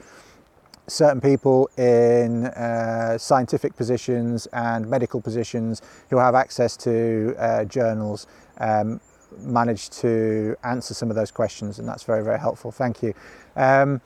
[0.88, 8.28] certain people in uh, scientific positions and medical positions who have access to uh, journals
[8.58, 9.00] um,
[9.38, 12.72] managed to answer some of those questions, and that's very, very helpful.
[12.72, 13.14] Thank you.
[13.60, 14.00] Um,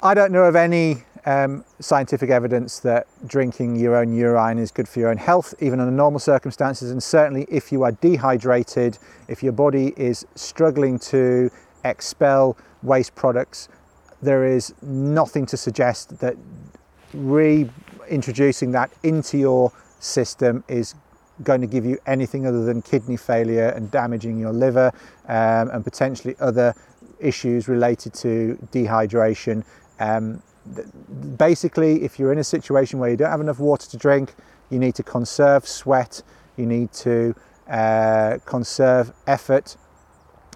[0.00, 4.88] I don't know of any um, scientific evidence that drinking your own urine is good
[4.88, 8.96] for your own health, even under normal circumstances, and certainly if you are dehydrated,
[9.26, 11.50] if your body is struggling to
[11.84, 13.68] expel waste products,
[14.22, 16.36] there is nothing to suggest that
[17.12, 20.94] reintroducing that into your system is
[21.42, 24.92] going to give you anything other than kidney failure and damaging your liver
[25.26, 26.72] um, and potentially other
[27.24, 29.64] issues related to dehydration.
[30.00, 30.42] Um,
[31.36, 34.34] basically, if you're in a situation where you don't have enough water to drink,
[34.70, 36.22] you need to conserve sweat,
[36.56, 37.34] you need to
[37.68, 39.76] uh, conserve effort,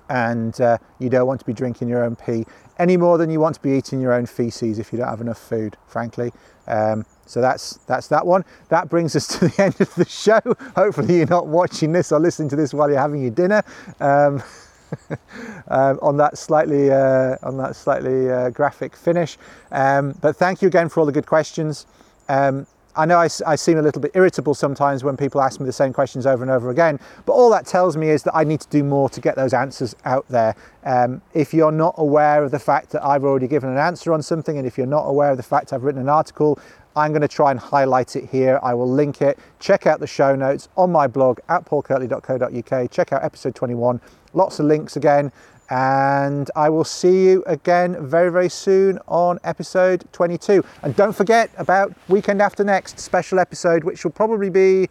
[0.08, 2.44] and uh, you don't want to be drinking your own pee
[2.78, 5.20] any more than you want to be eating your own feces if you don't have
[5.20, 6.32] enough food, frankly.
[6.66, 8.44] Um, so that's that's that one.
[8.68, 10.40] That brings us to the end of the show.
[10.74, 13.62] Hopefully, you're not watching this or listening to this while you're having your dinner.
[14.00, 14.42] Um,
[15.68, 19.38] um, on that slightly uh, on that slightly uh, graphic finish.
[19.70, 21.86] Um, but thank you again for all the good questions.
[22.28, 22.66] Um,
[22.98, 25.72] I know I, I, seem a little bit irritable sometimes when people ask me the
[25.72, 28.60] same questions over and over again, but all that tells me is that I need
[28.60, 30.56] to do more to get those answers out there.
[30.82, 34.20] Um, if you're not aware of the fact that I've already given an answer on
[34.20, 36.58] something, and if you're not aware of the fact I've written an article,
[36.98, 38.58] I'm going to try and highlight it here.
[38.60, 39.38] I will link it.
[39.60, 42.90] Check out the show notes on my blog at paulkirtley.co.uk.
[42.90, 44.00] Check out episode 21.
[44.34, 45.30] Lots of links again.
[45.70, 50.64] And I will see you again very, very soon on episode 22.
[50.82, 54.88] And don't forget about weekend after next special episode, which will probably be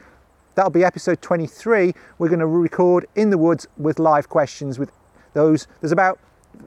[0.55, 1.93] that'll be episode 23.
[2.19, 4.91] We're going to record in the woods with live questions with
[5.33, 5.67] those.
[5.81, 6.19] There's about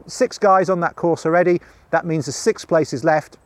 [0.06, 1.62] six guys on that course already.
[1.92, 3.38] That means there's six places left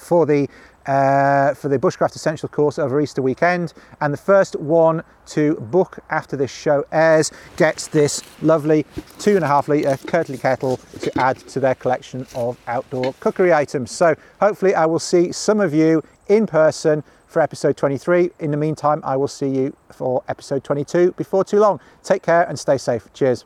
[0.00, 0.48] for the
[0.86, 3.72] uh, for the Bushcraft Essential course over Easter weekend.
[4.00, 8.84] And the first one to book after this show airs gets this lovely
[9.18, 13.52] two and a half litre Kirtley kettle to add to their collection of outdoor cookery
[13.52, 13.90] items.
[13.90, 18.30] So hopefully, I will see some of you in person for episode 23.
[18.40, 21.80] In the meantime, I will see you for episode 22 before too long.
[22.02, 23.08] Take care and stay safe.
[23.14, 23.44] Cheers.